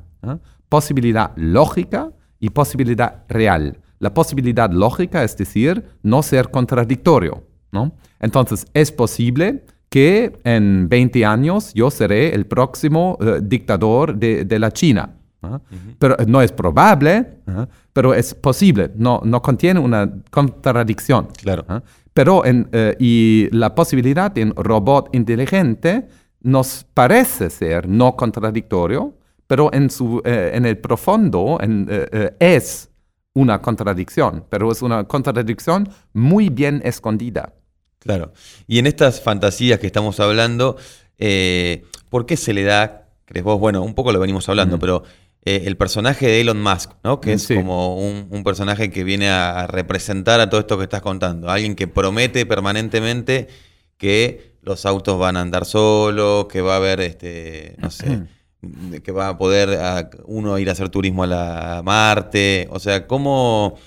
Posibilidad 0.68 1.32
lógica 1.36 2.12
y 2.40 2.50
posibilidad 2.50 3.24
real. 3.30 3.80
La 4.00 4.14
posibilidad 4.14 4.70
lógica 4.72 5.24
es 5.24 5.38
decir, 5.38 5.84
no 6.02 6.24
ser 6.24 6.50
contradictorio. 6.50 7.44
¿no? 7.72 7.92
Entonces 8.20 8.66
es 8.74 8.92
posible 8.92 9.66
que 9.96 10.38
en 10.44 10.90
20 10.90 11.24
años 11.24 11.74
yo 11.74 11.90
seré 11.90 12.36
el 12.36 12.46
próximo 12.48 13.18
eh, 13.22 13.40
dictador 13.42 14.14
de, 14.14 14.44
de 14.44 14.60
la 14.60 14.70
China. 14.70 15.16
¿ah? 15.42 15.62
Pero 15.98 16.18
no 16.28 16.42
es 16.42 16.52
probable, 16.52 17.40
¿ah? 17.48 17.66
pero 17.94 18.14
es 18.14 18.34
posible, 18.34 18.92
no, 18.98 19.22
no 19.24 19.42
contiene 19.42 19.80
una 19.80 20.12
contradicción. 20.30 21.30
Claro. 21.42 21.64
¿ah? 21.70 21.82
Pero 22.14 22.44
en, 22.44 22.68
eh, 22.74 22.98
y 23.00 23.48
la 23.52 23.74
posibilidad 23.74 24.30
de 24.30 24.44
un 24.44 24.54
robot 24.58 25.16
inteligente 25.16 26.10
nos 26.42 26.86
parece 26.94 27.50
ser 27.50 27.88
no 27.88 28.18
contradictorio, 28.18 29.14
pero 29.48 29.72
en, 29.72 29.90
su, 29.90 30.22
eh, 30.26 30.52
en 30.56 30.66
el 30.66 30.78
profundo 30.78 31.58
en, 31.62 31.88
es 32.38 32.90
una 33.34 33.62
contradicción, 33.62 34.44
pero 34.50 34.74
es 34.74 34.82
una 34.82 35.06
contradicción 35.06 35.88
muy 36.12 36.50
bien 36.50 36.82
escondida. 36.84 37.54
Claro. 38.06 38.32
Y 38.68 38.78
en 38.80 38.86
estas 38.88 39.20
fantasías 39.20 39.80
que 39.80 39.88
estamos 39.88 40.20
hablando, 40.20 40.78
eh, 41.18 41.84
¿por 42.10 42.26
qué 42.28 42.38
se 42.38 42.54
le 42.54 42.64
da, 42.64 43.10
crees 43.26 43.44
vos? 43.44 43.60
Bueno, 43.60 43.82
un 43.82 43.96
poco 43.96 44.12
lo 44.12 44.20
venimos 44.20 44.48
hablando, 44.48 44.78
pero 44.78 45.04
eh, 45.44 45.64
el 45.66 45.76
personaje 45.76 46.28
de 46.28 46.42
Elon 46.42 46.62
Musk, 46.62 46.92
¿no? 47.04 47.20
Que 47.20 47.34
es 47.34 47.44
sí. 47.44 47.56
como 47.56 47.98
un, 47.98 48.28
un 48.30 48.44
personaje 48.44 48.92
que 48.92 49.04
viene 49.04 49.30
a, 49.30 49.62
a 49.62 49.68
representar 49.68 50.40
a 50.40 50.50
todo 50.50 50.60
esto 50.62 50.78
que 50.78 50.84
estás 50.84 51.02
contando. 51.02 51.50
Alguien 51.50 51.76
que 51.76 51.88
promete 51.88 52.46
permanentemente 52.46 53.48
que 53.98 54.54
los 54.62 54.86
autos 54.86 55.18
van 55.18 55.38
a 55.38 55.42
andar 55.42 55.66
solos, 55.66 56.46
que 56.46 56.62
va 56.62 56.74
a 56.74 56.78
haber, 56.78 57.00
este, 57.02 57.76
no 57.80 57.90
sé, 57.90 58.22
que 59.04 59.12
va 59.12 59.30
a 59.30 59.38
poder 59.38 59.80
a- 59.80 60.10
uno 60.26 60.58
ir 60.60 60.70
a 60.70 60.74
hacer 60.74 60.90
turismo 60.90 61.24
a 61.24 61.28
la 61.28 61.78
a 61.80 61.84
Marte. 61.84 62.68
O 62.70 62.80
sea, 62.80 63.08
¿cómo... 63.08 63.78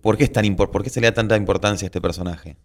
¿Por 0.00 0.16
qué, 0.16 0.24
es 0.24 0.32
tan 0.32 0.54
¿Por 0.56 0.82
qué 0.82 0.90
se 0.90 1.00
le 1.00 1.06
da 1.08 1.14
tanta 1.14 1.36
importancia 1.36 1.86
a 1.86 1.88
este 1.88 2.00
personaje? 2.00 2.56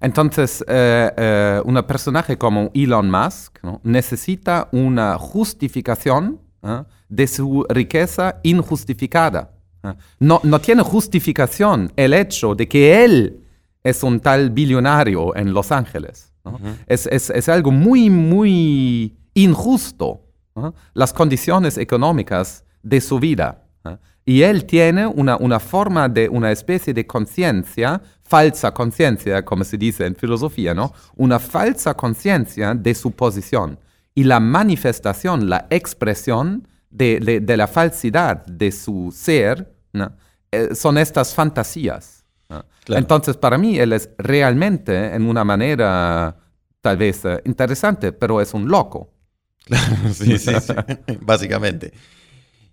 Entonces, 0.00 0.64
eh, 0.68 1.10
eh, 1.16 1.60
un 1.64 1.82
personaje 1.84 2.36
como 2.38 2.70
Elon 2.74 3.10
Musk 3.10 3.58
¿no? 3.62 3.80
necesita 3.84 4.68
una 4.72 5.18
justificación 5.18 6.40
¿ah? 6.62 6.86
de 7.08 7.26
su 7.26 7.64
riqueza 7.68 8.40
injustificada. 8.42 9.52
¿ah? 9.82 9.96
No, 10.20 10.40
no 10.44 10.60
tiene 10.60 10.82
justificación 10.82 11.92
el 11.96 12.14
hecho 12.14 12.54
de 12.54 12.68
que 12.68 13.04
él 13.04 13.44
es 13.82 14.02
un 14.02 14.20
tal 14.20 14.50
billonario 14.50 15.34
en 15.36 15.52
Los 15.52 15.72
Ángeles. 15.72 16.32
¿no? 16.44 16.58
es, 16.86 17.06
es- 17.06 17.30
es 17.30 17.48
algo 17.48 17.70
muy, 17.70 18.08
muy 18.10 19.16
injusto, 19.34 20.22
¿no? 20.54 20.74
las 20.94 21.12
condiciones 21.12 21.78
económicas 21.78 22.64
de 22.82 23.00
su 23.00 23.18
vida. 23.18 23.64
¿ah? 23.84 23.98
Y 24.28 24.42
él 24.42 24.66
tiene 24.66 25.06
una, 25.06 25.36
una 25.38 25.58
forma 25.58 26.06
de, 26.08 26.28
una 26.28 26.50
especie 26.52 26.92
de 26.92 27.06
conciencia, 27.06 28.02
falsa 28.22 28.72
conciencia, 28.74 29.42
como 29.42 29.64
se 29.64 29.78
dice 29.78 30.04
en 30.04 30.14
filosofía, 30.14 30.74
¿no? 30.74 30.92
Una 31.16 31.38
falsa 31.38 31.94
conciencia 31.94 32.74
de 32.74 32.94
su 32.94 33.12
posición. 33.12 33.78
Y 34.14 34.24
la 34.24 34.38
manifestación, 34.38 35.48
la 35.48 35.66
expresión 35.70 36.68
de, 36.90 37.20
de- 37.20 37.40
de 37.40 37.56
la 37.56 37.66
falsidad 37.68 38.44
de 38.46 38.70
su 38.70 39.10
ser, 39.16 39.72
¿no? 39.94 40.12
Eh, 40.52 40.74
son 40.74 40.98
estas 40.98 41.34
fantasías. 41.34 42.24
¿no? 42.50 42.64
Claro. 42.84 43.00
Entonces, 43.00 43.34
para 43.38 43.56
mí, 43.56 43.78
él 43.78 43.94
es 43.94 44.10
realmente, 44.18 45.14
en 45.14 45.22
una 45.26 45.42
manera 45.44 46.36
tal 46.82 46.96
vez 46.98 47.24
eh, 47.24 47.40
interesante, 47.46 48.12
pero 48.12 48.42
es 48.42 48.52
un 48.52 48.68
loco. 48.68 49.10
sí, 50.12 50.38
sí, 50.38 50.52
sí. 50.60 50.74
Básicamente. 51.22 51.92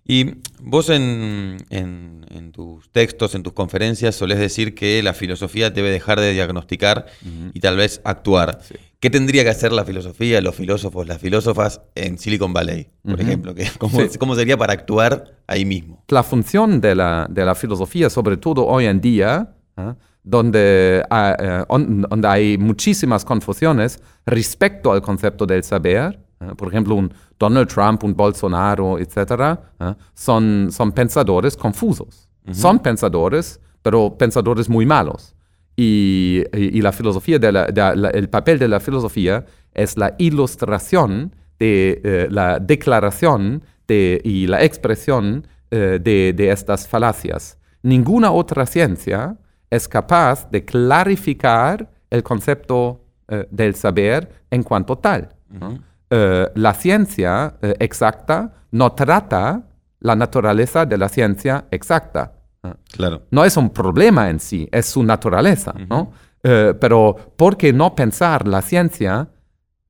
Y 0.08 0.36
vos 0.62 0.88
en, 0.90 1.56
en- 1.70 2.24
en 2.30 2.52
tus 2.52 2.90
textos, 2.90 3.34
en 3.34 3.42
tus 3.42 3.52
conferencias, 3.54 4.14
solés 4.14 4.38
decir 4.38 4.74
que 4.74 5.02
la 5.02 5.14
filosofía 5.14 5.70
debe 5.70 5.90
dejar 5.90 6.20
de 6.20 6.32
diagnosticar 6.32 7.06
y 7.52 7.60
tal 7.60 7.76
vez 7.76 8.00
actuar. 8.04 8.60
¿Qué 9.00 9.10
tendría 9.10 9.42
que 9.44 9.50
hacer 9.50 9.72
la 9.72 9.84
filosofía, 9.84 10.40
los 10.40 10.54
filósofos, 10.54 11.06
las 11.06 11.18
filósofas 11.20 11.80
en 11.94 12.18
Silicon 12.18 12.52
Valley, 12.52 12.88
por 13.02 13.14
Ujú. 13.14 13.22
ejemplo? 13.22 13.54
Que, 13.54 13.66
¿cómo, 13.78 14.00
Sí. 14.00 14.16
cómo 14.18 14.34
sería 14.36 14.56
para 14.56 14.72
actuar 14.74 15.36
ahí 15.46 15.64
mismo? 15.64 16.04
La 16.08 16.22
función 16.22 16.80
de 16.80 16.94
la, 16.94 17.26
de 17.28 17.44
la 17.44 17.54
filosofía, 17.54 18.08
sobre 18.08 18.36
todo 18.36 18.64
hoy 18.66 18.86
en 18.86 19.00
día, 19.00 19.54
¿ah? 19.76 19.96
donde, 20.22 21.04
ah, 21.10 21.36
eh, 21.38 21.64
on- 21.68 22.02
donde 22.02 22.28
hay 22.28 22.58
muchísimas 22.58 23.24
confusiones 23.24 24.00
respecto 24.24 24.92
al 24.92 25.02
concepto 25.02 25.46
del 25.46 25.62
saber. 25.62 26.18
Por 26.56 26.68
ejemplo, 26.68 26.94
un 26.94 27.12
Donald 27.38 27.68
Trump, 27.68 28.04
un 28.04 28.14
Bolsonaro, 28.14 28.98
etc., 28.98 29.58
¿ah? 29.80 29.96
son, 30.14 30.68
son 30.70 30.92
pensadores 30.92 31.56
confusos. 31.56 32.28
Son 32.52 32.78
pensadores, 32.78 33.60
pero 33.82 34.16
pensadores 34.16 34.68
muy 34.68 34.86
malos. 34.86 35.34
Y, 35.76 36.42
y- 36.54 36.78
y 36.78 36.80
la 36.80 36.92
filosofía, 36.92 37.38
de 37.38 37.50
la- 37.52 37.66
de 37.66 37.96
la- 37.96 38.10
el 38.10 38.28
papel 38.28 38.58
de 38.58 38.68
la 38.68 38.80
filosofía 38.80 39.44
es 39.74 39.96
la 39.96 40.14
ilustración 40.18 41.34
de 41.58 42.00
eh, 42.04 42.28
la 42.30 42.58
declaración 42.60 43.62
de- 43.88 44.20
y 44.24 44.46
la 44.46 44.62
expresión 44.62 45.46
eh, 45.70 45.98
de, 46.02 46.32
de 46.34 46.50
estas 46.50 46.86
falacias. 46.86 47.58
Ninguna 47.82 48.30
otra 48.30 48.64
ciencia 48.66 49.36
es 49.68 49.88
capaz 49.88 50.48
de 50.50 50.64
clarificar 50.64 51.90
el 52.10 52.22
concepto 52.22 53.02
eh, 53.28 53.46
del 53.50 53.74
saber 53.74 54.30
en 54.50 54.62
cuanto 54.62 54.96
tal. 54.96 55.28
¿no? 55.50 55.78
Eh, 56.10 56.48
la 56.54 56.74
ciencia 56.74 57.56
eh, 57.62 57.74
exacta 57.80 58.52
no 58.70 58.92
trata 58.92 59.62
la 60.00 60.14
naturaleza 60.14 60.86
de 60.86 60.98
la 60.98 61.08
ciencia 61.08 61.64
exacta. 61.70 62.32
¿no? 62.62 62.76
Claro. 62.92 63.22
no 63.30 63.44
es 63.44 63.56
un 63.56 63.70
problema 63.70 64.28
en 64.30 64.40
sí, 64.40 64.68
es 64.72 64.86
su 64.86 65.02
naturaleza, 65.02 65.72
¿no? 65.88 66.12
Eh, 66.42 66.74
pero 66.80 67.14
¿por 67.36 67.56
qué 67.56 67.72
no 67.72 67.94
pensar 67.94 68.46
la 68.46 68.60
ciencia 68.62 69.28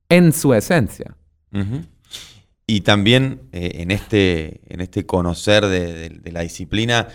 en 0.09 0.31
su 0.33 0.53
esencia? 0.53 1.15
Y 2.67 2.81
también 2.81 3.41
en, 3.51 3.91
este, 3.91 4.61
en 4.73 4.81
este 4.81 5.05
conocer 5.05 5.65
de, 5.67 5.93
de- 5.93 6.09
de 6.09 6.31
la 6.31 6.41
disciplina, 6.41 7.07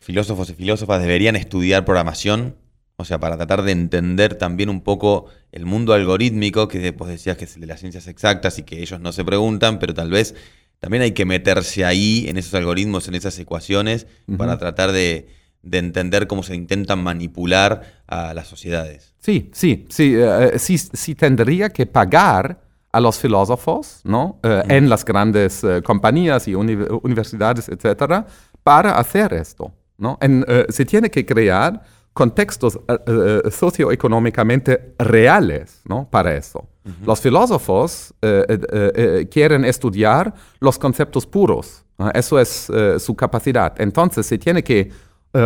filósofos 0.00 0.50
y 0.50 0.54
filósofas 0.54 1.00
deberían 1.00 1.36
estudiar 1.36 1.84
programación, 1.84 2.56
o 2.96 3.04
sea, 3.04 3.18
para 3.18 3.36
tratar 3.36 3.62
de 3.62 3.72
entender 3.72 4.36
también 4.36 4.68
un 4.68 4.80
poco 4.80 5.26
el 5.52 5.66
mundo 5.66 5.92
algorítmico, 5.94 6.68
que 6.68 6.90
vos 6.92 7.08
decías 7.08 7.36
que 7.36 7.44
es 7.44 7.54
el 7.56 7.62
de 7.62 7.66
las 7.66 7.80
ciencias 7.80 8.06
exactas 8.06 8.58
y 8.58 8.62
que 8.62 8.80
ellos 8.80 9.00
no 9.00 9.12
se 9.12 9.24
preguntan, 9.24 9.78
pero 9.78 9.94
tal 9.94 10.10
vez 10.10 10.34
también 10.78 11.02
hay 11.02 11.12
que 11.12 11.24
meterse 11.24 11.84
ahí, 11.84 12.26
en 12.28 12.36
esos 12.36 12.54
algoritmos, 12.54 13.08
en 13.08 13.14
esas 13.14 13.38
ecuaciones, 13.38 14.06
para 14.36 14.58
tratar 14.58 14.92
de, 14.92 15.28
de 15.62 15.78
entender 15.78 16.26
cómo 16.26 16.42
se 16.42 16.54
intentan 16.54 17.02
manipular 17.02 18.02
a 18.06 18.34
las 18.34 18.46
sociedades. 18.48 19.14
Sí, 19.18 19.50
sí, 19.54 19.86
sí, 19.88 20.12
eh, 20.16 20.52
sí, 20.58 20.76
sí 20.76 21.14
tendría 21.14 21.70
que 21.70 21.86
pagar 21.86 22.60
a 22.92 23.00
los 23.00 23.18
filósofos, 23.18 24.00
¿no? 24.04 24.38
Eh, 24.42 24.62
En 24.68 24.88
las 24.88 25.04
grandes 25.04 25.62
compañías 25.84 26.46
y 26.46 26.54
uni- 26.54 26.86
universidades, 27.02 27.68
etcétera, 27.68 28.26
para 28.62 28.98
hacer 28.98 29.32
esto, 29.32 29.72
¿no? 29.98 30.18
En, 30.20 30.44
se 30.68 30.84
tiene 30.84 31.10
que 31.10 31.24
crear 31.26 31.82
contextos 32.14 32.78
eh, 32.88 32.98
eh, 33.06 33.50
socioeconómicamente 33.50 34.94
reales, 34.98 35.82
¿no? 35.84 36.08
Para 36.08 36.34
eso. 36.34 36.66
Los 37.04 37.20
filósofos 37.20 38.12
eh, 38.20 39.26
quieren 39.30 39.64
estudiar 39.64 40.34
los 40.60 40.78
conceptos 40.78 41.26
puros. 41.26 41.82
Eso 42.12 42.38
es 42.38 42.70
su 42.98 43.14
capacidad. 43.16 43.74
Entonces 43.80 44.26
se 44.26 44.36
tiene 44.36 44.62
que 44.62 44.90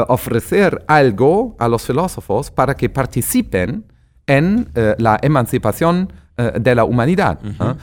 ofrecer 0.08 0.84
algo 0.88 1.54
a 1.60 1.68
los 1.68 1.82
filósofos 1.82 2.50
para 2.50 2.74
que 2.74 2.88
participen 2.88 3.84
en 4.26 4.68
la 4.98 5.16
emancipación 5.22 6.12
de 6.36 6.74
la 6.74 6.82
humanidad. 6.82 7.38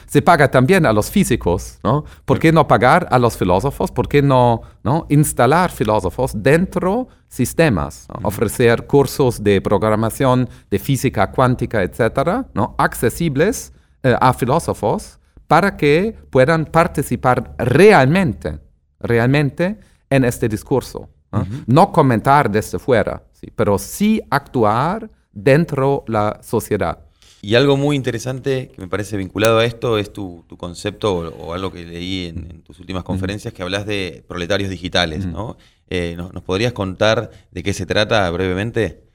Se 0.06 0.22
paga 0.22 0.52
también 0.52 0.86
a 0.86 0.92
los 0.92 1.10
físicos, 1.10 1.80
¿no? 1.82 2.04
¿Por 2.26 2.40
qué 2.40 2.52
no 2.52 2.68
pagar 2.68 3.08
a 3.10 3.18
los 3.18 3.38
filósofos? 3.38 3.90
¿Por 3.90 4.10
qué 4.10 4.22
no, 4.22 4.64
no 4.84 5.06
instalar 5.08 5.72
filósofos 5.72 6.34
dentro 6.36 7.08
sistemas? 7.36 8.08
¿no? 8.10 8.28
Ofrecer 8.28 8.88
cursos 8.88 9.44
de 9.44 9.62
programación, 9.62 10.50
de 10.72 10.80
física 10.80 11.32
cuántica, 11.32 11.84
etcétera, 11.84 12.46
¿no? 12.54 12.76
accesibles 12.78 13.74
eh, 14.04 14.16
a 14.20 14.34
filósofos 14.34 15.20
para 15.48 15.76
que 15.76 16.16
puedan 16.30 16.66
participar 16.66 17.54
realmente, 17.58 18.60
realmente 19.00 19.78
en 20.10 20.24
este 20.24 20.48
discurso. 20.48 21.10
¿no? 21.32 21.46
No 21.68 21.92
comentar 21.92 22.50
desde 22.50 22.80
fuera, 22.80 23.22
sí, 23.34 23.48
pero 23.54 23.78
sí 23.78 24.22
actuar 24.30 25.10
dentro 25.34 26.06
la 26.08 26.40
sociedad. 26.42 27.00
Y 27.42 27.54
algo 27.54 27.78
muy 27.78 27.96
interesante 27.96 28.72
que 28.74 28.82
me 28.82 28.88
parece 28.88 29.18
vinculado 29.18 29.60
a 29.60 29.66
esto 29.66 30.00
es 30.00 30.12
tu, 30.12 30.44
tu 30.48 30.58
concepto 30.58 31.16
o, 31.16 31.28
o 31.46 31.54
algo 31.54 31.72
que 31.72 31.86
leí 31.86 32.26
en, 32.26 32.50
en 32.50 32.62
tus 32.64 32.80
últimas 32.80 33.04
conferencias 33.04 33.54
que 33.54 33.62
hablas 33.62 33.86
de 33.86 34.24
proletarios 34.28 34.72
digitales, 34.72 35.28
¿no? 35.28 35.58
Eh, 35.90 36.16
¿nos, 36.18 36.32
podrías 36.44 36.74
contar 36.74 37.32
de 37.52 37.64
qué 37.64 37.74
se 37.74 37.86
trata 37.86 38.30
brevemente? 38.32 39.06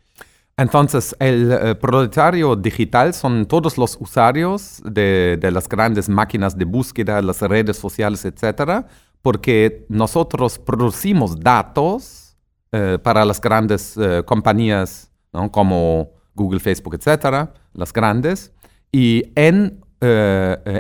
Entonces, 0.61 1.17
el 1.19 1.51
eh, 1.51 1.75
proletario 1.75 2.55
digital 2.55 3.15
son 3.15 3.47
todos 3.47 3.79
los 3.79 3.97
usuarios 3.99 4.83
de, 4.85 5.39
las 5.51 5.67
grandes 5.67 6.07
máquinas 6.07 6.55
de 6.55 6.67
búsqueda, 6.67 7.23
las 7.23 7.41
redes 7.41 7.79
sociales, 7.79 8.27
etcétera, 8.27 8.87
porque 9.23 9.87
nosotros 9.89 10.59
producimos 10.59 11.41
datos 11.41 12.37
eh, 12.73 12.99
para 13.03 13.25
las 13.25 13.41
grandes 13.41 13.97
eh, 13.97 14.23
compañías 14.27 15.11
como 15.51 16.11
Google, 16.35 16.61
Facebook, 16.61 16.95
etcétera, 16.97 17.55
las 17.73 17.91
grandes, 17.91 18.53
y 18.93 19.33
en 19.37 19.81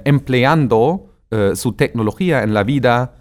empleando 0.04 1.06
su 1.54 1.72
tecnología 1.74 2.42
en 2.42 2.52
la 2.52 2.64
vida 2.64 3.14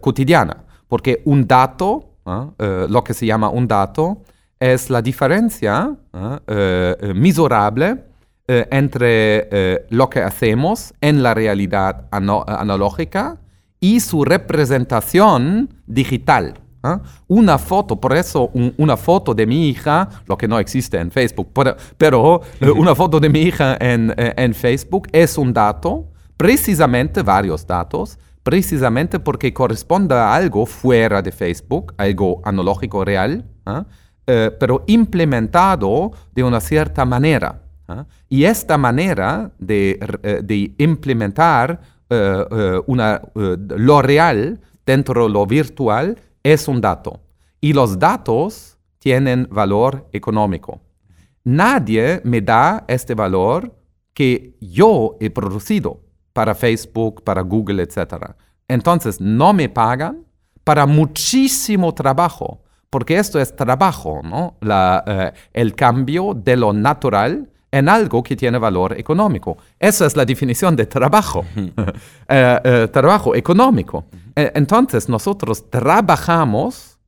cotidiana, 0.00 0.64
porque 0.92 1.22
un 1.24 1.46
dato, 1.46 2.04
¿no? 2.26 2.54
Eh, 2.58 2.84
lo 2.86 3.02
que 3.02 3.14
se 3.14 3.24
llama 3.24 3.48
un 3.48 3.66
dato, 3.66 4.18
es 4.60 4.90
la 4.90 5.00
diferencia 5.00 5.90
¿no? 6.12 6.40
eh, 6.46 6.94
eh, 7.00 7.14
miserable 7.14 8.04
entre 8.46 9.86
lo 9.88 10.10
que 10.10 10.20
hacemos 10.20 10.92
en 11.00 11.22
la 11.22 11.32
realidad 11.32 12.04
analógica 12.10 13.38
y 13.80 14.00
su 14.00 14.24
representación 14.26 15.70
digital. 15.86 16.60
¿ah? 16.82 17.00
Una 17.28 17.56
foto, 17.56 17.96
por 17.98 18.12
eso 18.14 18.50
un- 18.52 18.74
una 18.76 18.96
foto 18.98 19.32
de 19.32 19.46
mi 19.46 19.68
hija, 19.70 20.06
lo 20.26 20.36
que 20.36 20.46
no 20.48 20.58
existe 20.58 20.98
en 20.98 21.10
Facebook, 21.10 21.48
pero, 21.54 21.76
pero, 21.96 22.42
una 22.76 22.94
foto 22.94 23.18
de 23.20 23.30
mi 23.30 23.40
hija 23.40 23.78
en, 23.80 24.12
en 24.18 24.52
Facebook 24.52 25.08
es 25.12 25.38
un 25.38 25.52
dato, 25.54 26.04
precisamente 26.36 27.22
varios 27.22 27.66
datos, 27.66 28.18
precisamente 28.42 29.20
porque 29.20 29.52
corresponde 29.52 30.14
a 30.14 30.34
algo 30.34 30.66
fuera 30.66 31.22
de 31.22 31.32
Facebook, 31.32 31.94
algo 31.96 32.40
analógico 32.44 33.04
real, 33.04 33.44
¿ah? 33.66 33.84
Eh, 34.26 34.52
pero 34.58 34.84
implementado 34.86 36.12
de 36.32 36.44
una 36.44 36.60
cierta 36.60 37.04
manera. 37.04 37.62
¿ah? 37.88 38.06
Y 38.28 38.44
esta 38.44 38.78
manera 38.78 39.50
de, 39.58 39.98
eh, 40.22 40.74
implementar 40.78 41.80
eh, 42.08 42.82
lo 43.76 44.02
real 44.02 44.60
dentro 44.86 45.24
de 45.24 45.30
lo 45.30 45.44
virtual 45.46 46.18
es 46.42 46.68
un 46.68 46.80
dato. 46.80 47.20
Y 47.60 47.72
los 47.72 47.98
datos 47.98 48.78
tienen 48.98 49.48
valor 49.50 50.08
económico. 50.12 50.80
Nadie 51.42 52.20
me 52.22 52.40
da 52.40 52.84
este 52.86 53.14
valor 53.14 53.74
que 54.14 54.54
yo 54.60 55.16
he 55.18 55.30
producido 55.30 56.00
para 56.32 56.54
Facebook, 56.54 57.22
para 57.22 57.42
Google, 57.42 57.82
etc. 57.82 58.32
Entonces, 58.68 59.20
no 59.20 59.52
me 59.52 59.68
pagan 59.68 60.24
para 60.64 60.86
muchísimo 60.86 61.92
trabajo, 61.94 62.62
porque 62.90 63.18
esto 63.18 63.40
es 63.40 63.54
trabajo, 63.54 64.20
¿no? 64.22 64.56
La, 64.60 65.02
eh, 65.06 65.32
el 65.52 65.74
cambio 65.74 66.34
de 66.34 66.56
lo 66.56 66.72
natural 66.72 67.48
en 67.70 67.88
algo 67.88 68.22
que 68.22 68.36
tiene 68.36 68.58
valor 68.58 68.98
económico. 68.98 69.56
Esa 69.78 70.06
es 70.06 70.14
la 70.14 70.24
definición 70.24 70.76
de 70.76 70.86
trabajo, 70.86 71.44
Eh, 72.28 72.60
eh, 72.64 72.88
trabajo 72.90 73.34
económico. 73.34 74.04
Entonces, 74.34 75.08
nosotros 75.08 75.68
trabajamos 75.68 76.98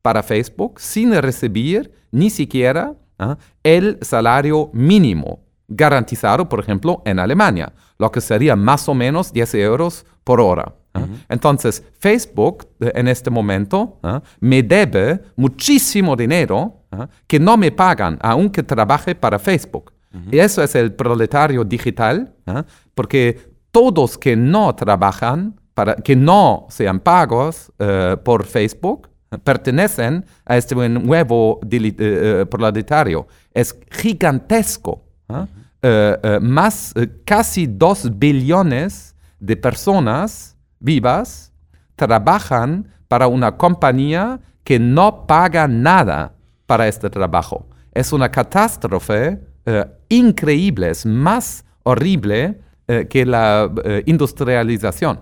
para 0.00 0.22
Facebook 0.22 0.80
sin 0.80 1.12
recibir 1.14 1.92
ni 2.10 2.30
siquiera 2.30 2.94
¿ah? 3.18 3.36
el 3.62 3.98
salario 4.02 4.70
mínimo 4.72 5.41
garantizado, 5.68 6.48
por 6.48 6.60
ejemplo, 6.60 7.02
en 7.04 7.18
Alemania, 7.18 7.72
lo 7.98 8.10
que 8.10 8.20
sería 8.20 8.56
más 8.56 8.88
o 8.88 8.94
menos 8.94 9.32
10 9.32 9.54
euros 9.54 10.04
por 10.24 10.40
hora. 10.40 10.74
¿ah? 10.94 11.06
Entonces, 11.28 11.82
Facebook 11.98 12.68
eh, 12.80 12.92
en 12.94 13.08
este 13.08 13.30
momento 13.30 13.98
¿ah? 14.02 14.22
me 14.40 14.62
debe 14.62 15.20
muchísimo 15.36 16.16
dinero 16.16 16.84
¿ah? 16.90 17.08
que 17.26 17.38
no 17.38 17.56
me 17.56 17.70
pagan, 17.70 18.18
aunque 18.20 18.62
trabaje 18.62 19.14
para 19.14 19.38
Facebook. 19.38 19.92
Y 20.30 20.38
eso 20.38 20.62
es 20.62 20.74
el 20.74 20.92
proletario 20.92 21.64
digital, 21.64 22.34
porque 22.94 23.54
todos 23.70 24.18
que 24.18 24.36
no 24.36 24.74
trabajan 24.74 25.58
para, 25.72 25.94
que 25.96 26.14
no 26.14 26.66
sean 26.68 27.00
pagos 27.00 27.72
eh, 27.78 28.18
por 28.22 28.44
Facebook 28.44 29.08
pertenecen 29.38 30.24
a 30.44 30.56
este 30.56 30.74
nuevo 30.88 31.60
eh, 31.70 32.44
proletariado. 32.50 33.26
Es 33.52 33.74
gigantesco. 33.90 35.04
¿Ah? 35.34 35.48
Eh, 35.82 36.18
eh, 36.22 36.38
más, 36.40 36.92
eh, 36.94 37.08
casi 37.24 37.66
dos 37.66 38.08
billones 38.18 39.16
de 39.40 39.56
personas 39.56 40.56
vivas 40.78 41.52
trabajan 41.96 42.88
para 43.08 43.26
una 43.26 43.56
compañía 43.56 44.40
que 44.64 44.78
no 44.78 45.26
paga 45.26 45.66
nada 45.68 46.34
para 46.66 46.88
este 46.88 47.10
trabajo. 47.10 47.66
Es 47.92 48.12
una 48.12 48.30
catástrofe 48.30 49.40
eh, 49.66 49.84
increíble, 50.08 50.90
es 50.90 51.04
más 51.04 51.64
horrible 51.82 52.60
eh, 52.88 53.06
que 53.08 53.26
la 53.26 53.70
eh, 53.84 54.02
industrialización. 54.06 55.20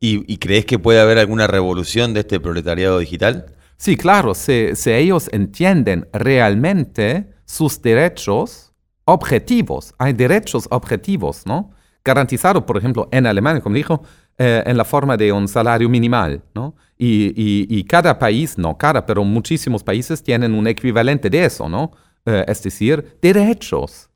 ¿Y, 0.00 0.32
y 0.32 0.38
crees 0.38 0.66
que 0.66 0.78
puede 0.78 1.00
haber 1.00 1.18
alguna 1.18 1.46
revolución 1.46 2.12
de 2.12 2.20
este 2.20 2.40
proletariado 2.40 2.98
digital? 2.98 3.46
Sí, 3.76 3.96
claro, 3.96 4.34
si, 4.34 4.74
si 4.74 4.90
ellos 4.90 5.28
entienden 5.32 6.08
realmente 6.12 7.30
sus 7.44 7.80
derechos 7.80 8.71
objetivos, 9.04 9.94
hay 9.98 10.12
derechos 10.12 10.66
objetivos, 10.70 11.46
¿no? 11.46 11.70
Garantizados, 12.04 12.64
por 12.64 12.76
ejemplo, 12.76 13.08
en 13.12 13.26
Alemania, 13.26 13.60
como 13.62 13.76
dijo, 13.76 14.02
eh, 14.38 14.62
en 14.66 14.76
la 14.76 14.84
forma 14.84 15.16
de 15.16 15.30
un 15.32 15.46
salario 15.46 15.88
minimal, 15.88 16.42
¿no? 16.54 16.74
Y, 16.98 17.26
y- 17.36 17.66
y 17.68 17.84
cada 17.84 18.18
país, 18.18 18.58
no 18.58 18.76
cada, 18.76 19.04
pero 19.06 19.22
muchísimos 19.24 19.82
países 19.84 20.22
tienen 20.22 20.54
un 20.54 20.66
equivalente 20.66 21.28
de 21.30 21.44
eso, 21.44 21.68
¿no? 21.68 21.92
Eh, 22.26 22.44
es 22.48 22.62
decir, 22.62 23.18
derechos. 23.20 24.08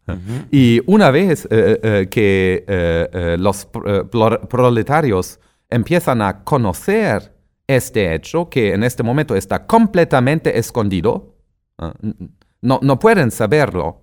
Y 0.53 0.81
una 0.87 1.11
vez 1.11 1.47
eh, 1.51 1.81
eh, 1.83 2.07
que 2.09 2.65
los 3.41 3.67
proletarios 4.49 5.41
empiezan 5.69 6.23
a 6.23 6.45
conocer 6.45 7.35
este 7.67 8.15
hecho, 8.15 8.49
que 8.49 8.73
en 8.73 8.85
este 8.85 9.03
momento 9.03 9.35
está 9.35 9.67
completamente 9.67 10.57
escondido, 10.59 11.35
no, 12.63 12.79
no 12.83 12.99
pueden 12.99 13.31
saberlo, 13.33 14.03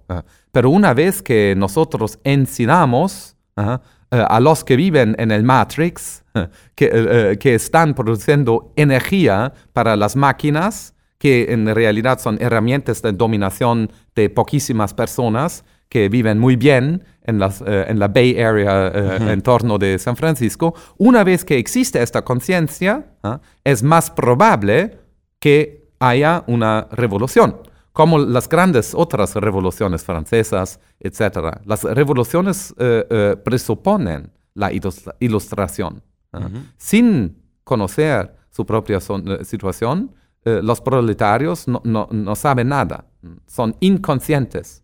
pero 0.53 0.69
una 0.69 0.93
vez 0.93 1.21
que 1.21 1.53
nosotros 1.57 2.17
enseñamos 2.23 3.35
ajá, 3.57 3.81
eh, 4.11 4.23
a 4.25 4.39
los 4.39 4.63
que 4.63 4.77
viven 4.77 5.17
en 5.19 5.31
el 5.31 5.43
Matrix, 5.43 6.23
eh, 6.33 6.47
que, 6.75 6.89
eh, 6.93 7.37
que 7.37 7.55
están 7.55 7.93
produciendo 7.93 8.71
energía 8.77 9.51
para 9.73 9.97
las 9.97 10.15
máquinas, 10.15 10.93
que 11.17 11.51
en 11.51 11.73
realidad 11.75 12.19
son 12.19 12.37
herramientas 12.41 13.01
de 13.01 13.11
dominación 13.11 13.91
de 14.15 14.29
poquísimas 14.29 14.93
personas 14.93 15.65
que 15.93 16.09
viven 16.09 16.39
muy 16.39 16.55
bien 16.55 17.03
en, 17.21 17.37
las, 17.37 17.61
eh, 17.61 17.85
en 17.87 17.99
la 17.99 18.07
Bay 18.07 18.41
Area 18.41 18.87
eh, 18.87 19.31
en 19.31 19.41
torno 19.43 19.77
de 19.77 19.99
San 19.99 20.15
Francisco, 20.15 20.73
una 20.97 21.23
vez 21.23 21.45
que 21.45 21.59
existe 21.59 22.01
esta 22.01 22.23
conciencia, 22.23 23.05
¿ah? 23.21 23.41
es 23.63 23.83
más 23.83 24.09
probable 24.09 24.97
que 25.39 25.85
haya 25.99 26.43
una 26.47 26.87
revolución, 26.91 27.57
como 27.93 28.17
las 28.19 28.49
grandes 28.49 28.93
otras 28.95 29.35
revoluciones 29.35 30.03
francesas, 30.03 30.79
etc. 30.99 31.59
Las 31.65 31.83
revoluciones 31.83 32.73
eh, 32.77 33.05
eh, 33.09 33.35
presuponen 33.43 34.31
la 34.55 34.71
ilus- 34.71 35.13
ilustración. 35.19 36.03
¿ah? 36.33 36.49
Sin 36.77 37.37
conocer 37.63 38.35
su 38.49 38.65
propia 38.65 38.99
son- 38.99 39.27
eh, 39.31 39.45
situación, 39.45 40.13
eh, 40.45 40.59
los 40.61 40.81
proletarios 40.81 41.67
no, 41.67 41.81
no- 41.85 42.09
no 42.11 42.35
saben 42.35 42.67
nada, 42.69 43.05
son 43.47 43.75
inconscientes. 43.79 44.83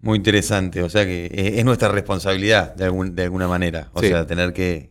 Muy 0.00 0.16
interesante, 0.16 0.82
o 0.82 0.88
sea 0.88 1.04
que 1.04 1.26
es, 1.26 1.58
es 1.58 1.64
nuestra 1.64 1.88
responsabilidad 1.88 2.74
de, 2.74 2.84
algún- 2.86 3.14
de 3.14 3.22
alguna 3.24 3.46
manera, 3.46 3.90
o 3.92 4.00
Sí. 4.00 4.08
sea, 4.08 4.26
tener 4.26 4.52
que 4.52 4.90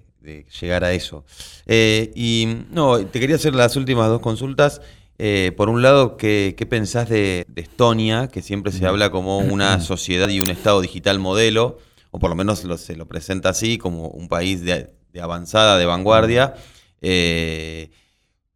llegar 0.62 0.84
a 0.84 0.93
eso. 0.93 1.26
Eh, 1.65 2.12
y 2.15 2.65
no, 2.71 2.97
te 3.06 3.19
quería 3.19 3.36
hacer 3.38 3.56
las 3.56 3.76
últimas 3.76 4.08
dos 4.08 4.21
consultas. 4.21 4.82
Eh, 5.23 5.51
por 5.55 5.69
un 5.69 5.84
lado, 5.84 6.17
¿qué, 6.17 6.55
qué 6.57 6.65
pensás 6.65 7.07
de, 7.07 7.45
de 7.47 7.62
Estonia, 7.62 8.27
que 8.27 8.41
siempre 8.41 8.71
se 8.71 8.88
habla 8.88 9.12
como 9.12 9.38
una 9.38 9.79
sociedad 9.79 10.27
y 10.29 10.39
un 10.39 10.49
Estado 10.49 10.81
digital 10.81 11.19
modelo, 11.19 11.77
o 12.10 12.17
por 12.17 12.31
lo 12.31 12.36
menos 12.36 12.63
lo- 12.63 12.75
se 12.77 12.95
lo 12.95 13.07
presenta 13.07 13.49
así, 13.49 13.77
como 13.77 14.07
un 14.07 14.27
país 14.27 14.62
de, 14.63 14.89
de 15.13 15.21
avanzada, 15.21 15.77
de 15.77 15.86
vanguardia, 15.86 16.55
eh, 17.01 17.91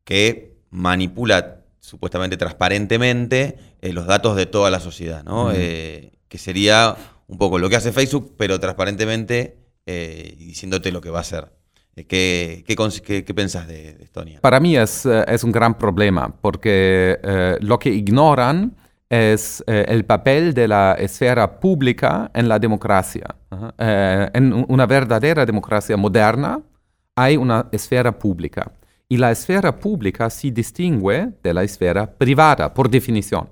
que 0.04 0.56
manipula 0.72 1.62
supuestamente 1.80 2.36
transparentemente 2.36 3.58
eh, 3.82 3.94
los 3.94 4.08
datos 4.08 4.36
de 4.36 4.48
toda 4.48 4.72
la 4.72 4.80
sociedad, 4.80 5.24
¿no? 5.24 5.52
Que 6.28 6.38
sería 6.40 6.98
un 7.28 7.38
poco 7.38 7.60
lo 7.60 7.70
que 7.70 7.76
hace 7.76 7.92
Facebook, 7.92 8.34
pero 8.38 8.60
transparentemente 8.60 9.58
diciéndote 9.86 10.92
lo 10.92 11.00
que 11.00 11.12
va 11.12 11.20
a 11.20 11.22
hacer. 11.22 11.52
Eh, 11.98 12.04
¿Qué, 12.06 12.64
qué, 12.66 13.24
qué- 13.24 13.34
de, 13.34 13.94
de 13.94 14.04
Estonia? 14.04 14.42
Para 14.42 14.60
mí 14.60 14.76
es, 14.76 15.06
eh, 15.06 15.24
es 15.28 15.44
un 15.44 15.52
gran 15.52 15.78
problema 15.78 16.34
porque 16.42 17.18
eh, 17.24 17.58
lo 17.62 17.80
que 17.80 17.90
ignoran 17.90 18.76
es 19.10 19.64
eh, 19.68 19.86
el 19.88 20.04
papel 20.04 20.54
de 20.54 20.68
la 20.68 20.94
esfera 21.00 21.60
pública 21.60 22.30
en 22.34 22.50
la 22.50 22.60
democracia. 22.60 23.36
Eh, 23.78 24.30
en 24.34 24.66
una 24.68 24.86
verdadera 24.86 25.46
democracia 25.46 25.96
moderna 25.96 26.60
hay 27.16 27.38
una 27.38 27.68
esfera 27.72 28.12
pública 28.18 28.72
y 29.08 29.16
la 29.18 29.32
esfera 29.32 29.80
pública 29.80 30.30
se 30.30 30.52
distingue 30.52 31.30
de 31.42 31.54
la 31.54 31.64
esfera 31.64 32.12
privada 32.12 32.74
por 32.74 32.90
definición. 32.90 33.50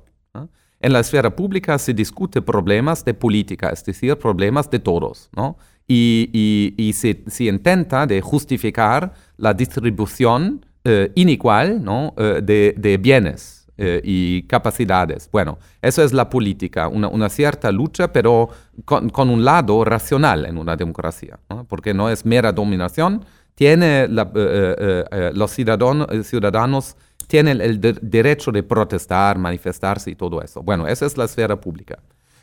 En 0.81 0.91
la 0.91 0.99
esfera 0.99 1.33
pública 1.33 1.77
se 1.77 1.93
discute 1.93 2.41
problemas 2.41 3.05
de 3.05 3.13
política, 3.13 3.69
es 3.69 3.85
decir, 3.85 4.17
problemas 4.17 4.69
de 4.69 4.79
todos, 4.79 5.29
¿no? 5.33 5.55
Y, 5.87 6.29
y- 6.33 6.73
y 6.77 6.93
se, 6.93 7.23
se 7.27 7.43
intenta 7.45 8.05
de 8.07 8.21
justificar 8.21 9.13
la 9.37 9.53
distribución 9.53 10.65
eh, 10.85 11.11
inigual 11.15 11.83
¿no? 11.83 12.13
Eh, 12.17 12.41
de, 12.43 12.73
de 12.77 12.97
bienes 12.97 13.67
eh, 13.77 14.01
y 14.03 14.43
capacidades. 14.43 15.29
Bueno, 15.31 15.57
eso 15.81 16.03
es 16.03 16.13
la 16.13 16.29
política, 16.29 16.87
una, 16.87 17.07
una 17.07 17.27
cierta 17.29 17.71
lucha, 17.71 18.11
pero 18.13 18.49
con, 18.85 19.09
con 19.09 19.29
un 19.29 19.43
lado 19.43 19.83
racional 19.83 20.45
en 20.45 20.57
una 20.57 20.75
democracia, 20.75 21.39
¿no? 21.49 21.65
porque 21.65 21.93
no 21.93 22.09
es 22.09 22.25
mera 22.25 22.51
dominación, 22.51 23.25
tiene 23.55 24.07
la- 24.07 24.23
eh, 24.35 24.75
eh, 24.79 25.05
eh, 25.11 25.31
los 25.33 25.51
ciudadanos, 25.51 26.07
ciudadanos 26.25 26.95
tienen 27.27 27.61
el 27.61 27.79
de- 27.81 27.97
derecho 28.01 28.51
de 28.51 28.63
protestar, 28.63 29.37
manifestarse 29.37 30.11
y 30.11 30.15
todo 30.15 30.41
eso. 30.41 30.61
Bueno, 30.63 30.87
esa 30.87 31.05
es 31.05 31.17
la 31.17 31.25
esfera 31.25 31.59
pública. 31.59 31.97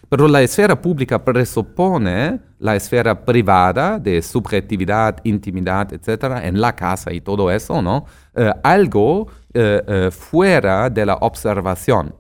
Pero 0.09 0.27
la 0.29 0.43
esfera 0.43 0.81
pública 0.81 1.23
presupone 1.25 2.41
la 2.61 2.77
esfera 2.77 3.25
privada 3.25 3.99
de 3.99 4.23
subjetividad, 4.23 5.17
intimidad, 5.25 5.93
etcétera, 5.93 6.47
en 6.47 6.61
la 6.61 6.77
casa 6.77 7.13
y 7.13 7.21
todo 7.21 7.51
eso, 7.51 7.81
¿no? 7.81 8.05
Eh, 8.35 8.53
algo 8.63 9.27
eh, 9.53 9.83
eh, 9.87 10.11
fuera 10.11 10.91
de 10.91 11.07
la 11.07 11.15
observación. 11.15 12.15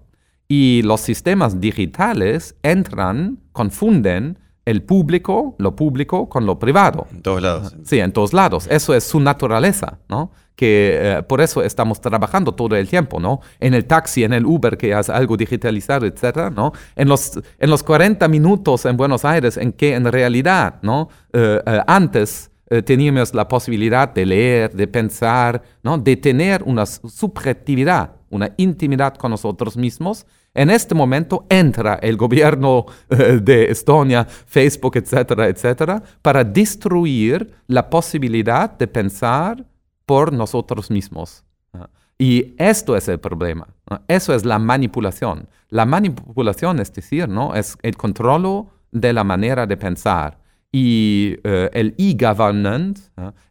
Y 0.49 0.83
los 0.83 1.03
sistemas 1.03 1.61
digitales 1.61 2.57
entran, 2.63 3.39
confunden 3.53 4.39
el 4.65 4.83
público, 4.83 5.55
lo 5.59 5.77
público, 5.77 6.29
con 6.29 6.47
lo 6.47 6.59
privado. 6.59 7.07
En 7.13 7.23
todos 7.23 7.43
lados. 7.43 7.77
Sí, 7.85 7.99
en 7.99 8.13
todos 8.13 8.33
lados. 8.33 8.67
Eso 8.71 8.95
es 8.95 9.05
su 9.05 9.21
naturaleza, 9.21 9.99
¿no? 10.09 10.33
Que 10.61 10.99
eh, 11.01 11.23
por 11.23 11.41
eso 11.41 11.63
estamos 11.63 12.03
trabajando 12.03 12.53
todo 12.53 12.77
el 12.77 12.87
tiempo, 12.87 13.19
¿no? 13.19 13.41
En 13.61 13.73
el 13.73 13.87
taxi, 13.87 14.25
en 14.25 14.35
el 14.35 14.45
Uber, 14.45 14.77
que 14.77 14.93
hace 14.93 15.11
algo 15.11 15.35
digitalizado, 15.35 16.05
etcétera, 16.05 16.51
¿no? 16.51 16.75
En 16.97 17.09
los, 17.09 17.41
en 17.59 17.71
los 17.71 17.83
40 17.83 18.29
minutos 18.29 18.85
en 18.85 18.95
Buenos 18.95 19.25
Aires 19.25 19.57
en 19.57 19.73
que 19.73 19.95
en 19.95 20.05
realidad, 20.05 20.75
¿no? 20.83 21.09
Eh, 21.33 21.63
eh, 21.65 21.81
antes 21.87 22.51
teníamos 22.85 23.33
la 23.33 23.49
posibilidad 23.49 24.13
de 24.13 24.27
leer, 24.27 24.75
de 24.75 24.87
pensar, 24.87 25.63
¿no? 25.83 25.97
De 25.97 26.15
tener 26.17 26.63
una 26.63 26.85
subjetividad, 26.85 28.13
una 28.29 28.53
intimidad 28.59 29.15
con 29.15 29.31
nosotros 29.31 29.79
mismos. 29.79 30.27
En 30.53 30.69
este 30.69 30.95
momento 30.95 31.47
entra 31.49 31.95
el 32.03 32.19
gobierno 32.19 32.85
de 33.09 33.71
Estonia, 33.71 34.27
Facebook, 34.27 34.99
etcétera, 34.99 35.49
etcétera, 35.49 36.03
para 36.21 36.45
destruir 36.45 37.51
la 37.67 37.89
posibilidad 37.89 38.71
de 38.79 38.87
pensar 38.87 39.65
por 40.11 40.33
nosotros 40.33 40.91
mismos. 40.91 41.45
Y 42.19 42.57
esto 42.59 42.97
es 42.97 43.07
el 43.07 43.21
problema. 43.21 43.69
Eso 44.09 44.35
es 44.35 44.45
la 44.45 44.59
manipulación. 44.59 45.49
La 45.69 45.87
manipulación, 45.87 46.81
es 46.81 46.93
decir, 46.93 47.29
¿no? 47.29 47.55
es 47.55 47.77
el 47.83 47.97
control 47.97 48.67
de 48.91 49.13
la 49.13 49.23
manera 49.23 49.69
de 49.69 49.77
pensar. 49.77 50.37
Y 50.73 51.37
eh, 51.45 51.71
el 51.73 51.95
e-government 51.97 52.99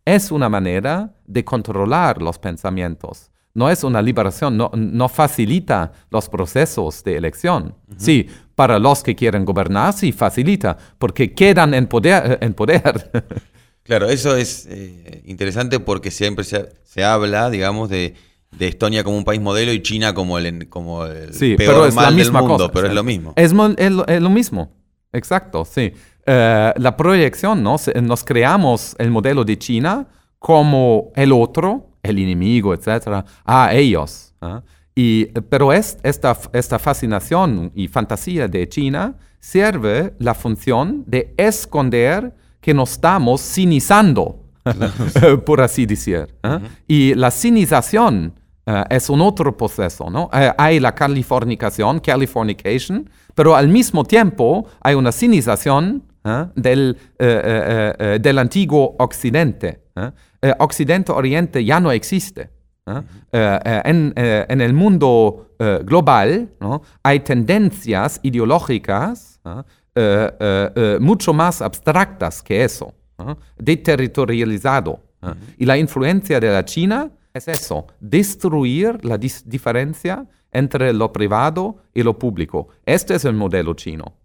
es 0.03 0.31
una 0.31 0.49
manera 0.49 1.13
de 1.25 1.45
controlar 1.45 2.21
los 2.21 2.37
pensamientos. 2.37 3.31
No 3.53 3.69
es 3.69 3.85
una 3.85 4.01
liberación, 4.01 4.57
no, 4.57 4.69
no 4.75 5.07
facilita 5.07 5.93
los 6.11 6.27
procesos 6.27 7.05
de 7.05 7.15
elección. 7.15 7.73
Sí, 7.95 8.27
para 8.53 8.77
los 8.79 9.01
que 9.01 9.15
quieren 9.15 9.45
gobernar, 9.45 9.93
sí 9.93 10.11
facilita, 10.11 10.75
porque 10.97 11.33
quedan 11.33 11.73
en 11.73 11.87
poder. 11.87 12.37
En 12.41 12.53
poder. 12.53 13.09
Claro, 13.89 14.07
eso 14.07 14.35
es 14.37 14.67
eh, 14.69 15.23
interesante 15.25 15.79
porque 15.79 16.11
siempre 16.11 16.43
se, 16.45 16.69
se 16.83 17.03
habla, 17.03 17.49
digamos, 17.49 17.89
de, 17.89 18.13
de 18.55 18.67
Estonia 18.67 19.03
como 19.03 19.17
un 19.17 19.23
país 19.23 19.41
modelo 19.41 19.73
y 19.73 19.81
China 19.81 20.13
como 20.13 20.37
el, 20.37 20.69
como 20.69 21.05
el 21.07 21.33
Sí, 21.33 21.55
peor 21.55 21.73
pero 21.73 21.85
es 21.87 21.95
mal 21.95 22.03
la 22.05 22.09
del 22.11 22.19
misma 22.19 22.39
mundo, 22.41 22.57
cosa. 22.57 22.71
pero 22.71 22.87
es 22.87 22.93
lo 22.93 23.03
mismo. 23.03 23.33
Es, 23.35 23.51
es 23.77 23.91
lo, 23.91 24.07
es 24.07 24.21
lo 24.21 24.29
mismo. 24.29 24.71
Exacto, 25.11 25.65
sí. 25.65 25.91
Eh, 26.23 26.73
la 26.77 26.95
proyección, 26.95 27.63
¿no? 27.63 27.77
Nos 28.03 28.23
creamos 28.23 28.95
el 28.99 29.09
modelo 29.09 29.43
de 29.43 29.57
China 29.57 30.07
como 30.37 31.11
el 31.15 31.31
otro, 31.31 31.89
el 32.03 32.19
enemigo, 32.19 32.75
etc. 32.75 33.25
a 33.43 33.73
ellos. 33.73 34.35
¿ah? 34.39 34.61
Y, 34.93 35.25
pero 35.49 35.73
es, 35.73 35.97
esta, 36.03 36.37
esta 36.53 36.77
fascinación 36.77 37.71
y 37.73 37.87
fantasía 37.87 38.47
de 38.47 38.69
China 38.69 39.15
sirve 39.39 40.13
la 40.19 40.35
función 40.35 41.03
de 41.07 41.33
esconder 41.37 42.35
que 42.61 42.73
nos 42.73 42.91
estamos 42.91 43.41
cinizando, 43.41 44.43
por 45.45 45.61
así 45.61 45.85
decir. 45.85 46.27
¿ah? 46.43 46.59
Y 46.87 47.13
la 47.15 47.31
cinización 47.31 48.33
eh, 48.65 48.83
es 48.89 49.09
un 49.09 49.21
otro 49.21 49.55
proceso, 49.55 50.09
¿no? 50.09 50.29
Eh, 50.33 50.51
hay 50.57 50.79
la 50.79 50.93
californicación, 50.93 51.99
californication, 51.99 53.09
pero 53.33 53.55
al 53.55 53.67
mismo 53.67 54.03
tiempo 54.03 54.67
hay 54.81 54.95
una 54.95 55.11
cinización 55.11 56.03
¿eh? 56.23 56.45
del, 56.55 56.97
eh, 57.17 57.41
eh, 57.43 57.93
eh, 57.97 58.19
del 58.21 58.37
antiguo 58.37 58.95
Occidente. 58.99 59.81
¿eh? 59.95 60.11
Eh, 60.41 60.53
Occidente-Oriente 60.59 61.63
ya 61.65 61.79
no 61.79 61.91
existe. 61.91 62.49
¿eh? 62.85 63.01
Eh, 63.31 63.59
eh, 63.65 63.81
en, 63.85 64.13
eh, 64.15 64.45
en 64.49 64.61
el 64.61 64.73
mundo 64.73 65.53
eh, 65.59 65.79
global 65.83 66.49
¿no? 66.59 66.81
hay 67.03 67.19
tendencias 67.19 68.19
ideológicas 68.23 69.39
¿eh? 69.45 69.49
Eh, 69.49 69.61
eh, 69.61 69.65
eh, 69.65 69.65
mucho 70.99 71.33
más 71.33 71.61
abstractas 71.61 72.41
que 72.41 72.63
eso, 72.63 72.93
deterritorializado. 73.57 75.03
¿eh? 75.21 75.33
Y 75.57 75.65
la 75.65 75.77
influencia 75.77 76.39
de 76.39 76.49
la 76.49 76.63
China 76.65 77.11
es 77.33 77.47
eso, 77.47 77.85
destruir 77.99 79.03
la 79.03 79.17
diferencia 79.17 80.25
entre 80.51 80.93
lo 80.93 81.11
privado 81.13 81.77
y 81.93 82.03
lo 82.03 82.17
público. 82.17 82.69
Este 82.85 83.15
es 83.15 83.25
el 83.25 83.33
modelo 83.33 83.73
chino. 83.73 84.15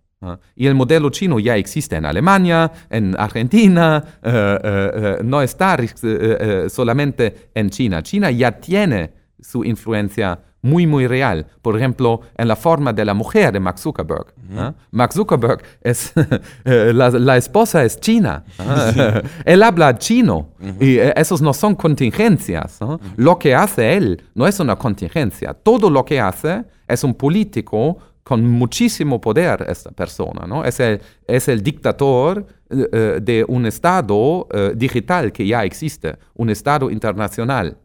Y 0.57 0.67
el 0.67 0.75
modelo 0.75 1.11
chino 1.11 1.39
ya 1.39 1.55
existe 1.57 1.97
en 1.97 2.07
Alemania, 2.07 2.73
en 2.89 3.15
Argentina, 3.19 4.03
eh, 4.23 4.31
eh, 4.33 4.91
eh, 4.95 5.19
no 5.23 5.43
está 5.43 5.77
eh, 5.77 5.89
eh, 6.03 6.67
solamente 6.71 7.51
en 7.55 7.69
China. 7.69 8.03
China 8.03 8.31
ya 8.31 8.53
tiene 8.53 9.13
su 9.39 9.63
influencia 9.65 10.41
muy, 10.65 10.87
muy 10.87 11.07
real. 11.07 11.47
Por 11.63 11.77
ejemplo, 11.77 12.21
en 12.37 12.49
la 12.49 12.57
forma 12.57 12.93
de 12.93 13.05
la 13.05 13.15
mujer 13.15 13.53
de 13.53 13.61
Mark 13.61 13.79
Zuckerberg. 13.79 14.27
¿ah? 14.57 14.73
Mark 14.91 15.13
Zuckerberg 15.13 15.63
es, 15.81 16.13
eh, 16.65 16.93
la, 16.93 17.11
la 17.11 17.37
esposa 17.37 17.85
es 17.85 18.01
china. 18.01 18.45
¿ah? 18.59 19.23
él 19.45 19.63
habla 19.63 19.97
chino 19.99 20.49
y 20.81 20.99
eh, 20.99 21.13
esos 21.17 21.41
no 21.41 21.53
son 21.53 21.75
contingencias. 21.75 22.81
¿no? 22.81 22.99
Lo 23.17 23.39
que 23.39 23.55
hace 23.55 23.97
él 23.97 24.23
no 24.35 24.47
es 24.47 24.59
una 24.59 24.77
contingencia. 24.77 25.55
Todo 25.55 25.89
lo 25.89 26.05
que 26.05 26.19
hace 26.21 26.65
es 26.89 27.05
un 27.05 27.15
político 27.15 27.99
con 28.25 28.43
muchísimo 28.49 29.21
poder 29.21 29.67
esta 29.69 29.91
persona, 29.91 30.47
¿no? 30.47 30.65
Es 30.65 30.81
el, 30.81 31.01
es 31.27 31.47
el 31.49 31.63
dictador 31.63 32.47
eh, 32.71 32.89
eh, 32.91 33.19
de 33.23 33.45
un 33.47 33.67
Estado 33.67 34.49
eh, 34.51 34.73
digital 34.75 35.31
que 35.31 35.47
ya 35.47 35.63
existe, 35.63 36.17
un 36.35 36.49
Estado 36.49 36.91
internacional. 36.91 37.77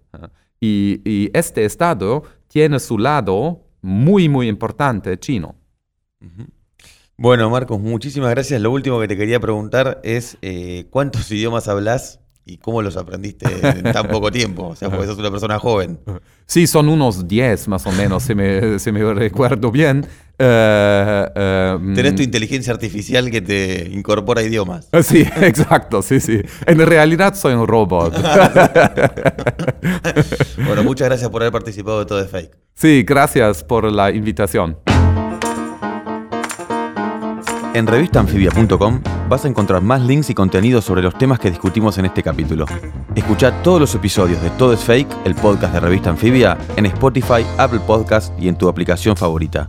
Y, 0.62 1.02
y 1.06 1.30
este 1.34 1.63
Estado 1.63 2.24
tiene 2.49 2.79
su 2.79 2.97
lado 2.97 3.62
muy, 3.81 4.27
muy 4.27 4.49
importante 4.49 5.17
chino. 5.17 5.55
Bueno, 7.15 7.49
Marcos, 7.49 7.79
muchísimas 7.79 8.31
gracias. 8.31 8.59
Lo 8.62 8.71
último 8.71 8.99
que 8.99 9.07
te 9.07 9.15
quería 9.15 9.39
preguntar 9.39 10.01
es 10.03 10.38
eh, 10.41 10.88
¿cuántos 10.89 11.31
idiomas 11.31 11.67
hablas 11.67 12.19
y 12.45 12.57
cómo 12.57 12.81
los 12.81 12.97
aprendiste 12.97 13.45
en 13.62 13.83
tan 13.83 14.07
poco 14.07 14.31
tiempo? 14.31 14.67
O 14.67 14.75
sea, 14.75 14.89
porque 14.89 15.05
sos 15.05 15.17
una 15.17 15.31
persona 15.31 15.59
joven. 15.59 15.99
Sí, 16.45 16.67
son 16.67 16.89
unos 16.89 17.27
10 17.27 17.67
más 17.67 17.85
o 17.85 17.91
menos, 17.91 18.23
si 18.23 18.35
me, 18.35 18.79
si 18.79 18.91
me 18.91 19.13
recuerdo 19.13 19.71
bien. 19.71 20.07
Eh, 20.41 21.25
eh, 21.36 21.78
Tenés 21.95 22.15
tu 22.15 22.21
inteligencia 22.21 22.71
artificial 22.71 23.30
que 23.30 23.41
te 23.41 23.89
incorpora 23.91 24.41
idiomas. 24.41 24.88
Sí, 25.04 25.21
exacto, 25.41 26.02
sí, 26.02 26.21
sí. 26.21 26.41
En 26.65 26.80
realidad 26.80 27.36
soy 27.36 27.54
un 27.54 27.67
robot. 27.67 28.15
Bueno, 30.65 30.84
muchas 30.84 31.08
gracias 31.08 31.30
por 31.30 31.41
haber 31.41 31.52
participado 31.52 31.99
de 31.99 32.06
Todo 32.06 32.21
es 32.21 32.30
Fake. 32.30 32.52
Sí, 32.75 33.04
gracias 33.04 33.63
por 33.63 33.91
la 33.91 34.12
invitación. 34.12 34.78
En 37.73 37.88
revistanfibia.com 37.88 39.02
vas 39.30 39.45
a 39.45 39.47
encontrar 39.47 39.82
más 39.82 40.02
links 40.02 40.30
y 40.30 40.34
contenidos 40.34 40.86
sobre 40.86 41.02
los 41.02 41.17
temas 41.17 41.39
que 41.39 41.49
discutimos 41.49 41.97
en 41.97 42.06
este 42.06 42.23
capítulo. 42.23 42.65
Escucha 43.15 43.63
todos 43.63 43.80
los 43.80 43.95
episodios 43.95 44.41
de 44.41 44.49
Todo 44.52 44.73
es 44.73 44.82
Fake, 44.84 45.08
el 45.25 45.36
podcast 45.36 45.73
de 45.73 45.80
Revista 45.80 46.10
Anfibia, 46.10 46.58
en 46.75 46.86
Spotify, 46.88 47.45
Apple 47.58 47.82
Podcast 47.86 48.34
y 48.39 48.47
en 48.47 48.58
tu 48.58 48.67
aplicación 48.67 49.15
favorita. 49.15 49.67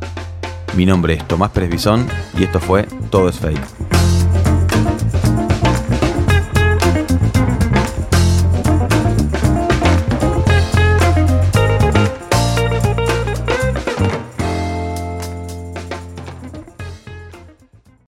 Mi 0.75 0.87
nombre 0.87 1.15
es 1.15 1.27
Tomás 1.27 1.51
Pérez 1.51 1.71
Bisón 1.71 2.07
y 2.39 2.45
esto 2.45 2.61
fue 2.61 2.85
Todo 3.11 3.29
es 3.29 3.39
Fake. 3.39 4.00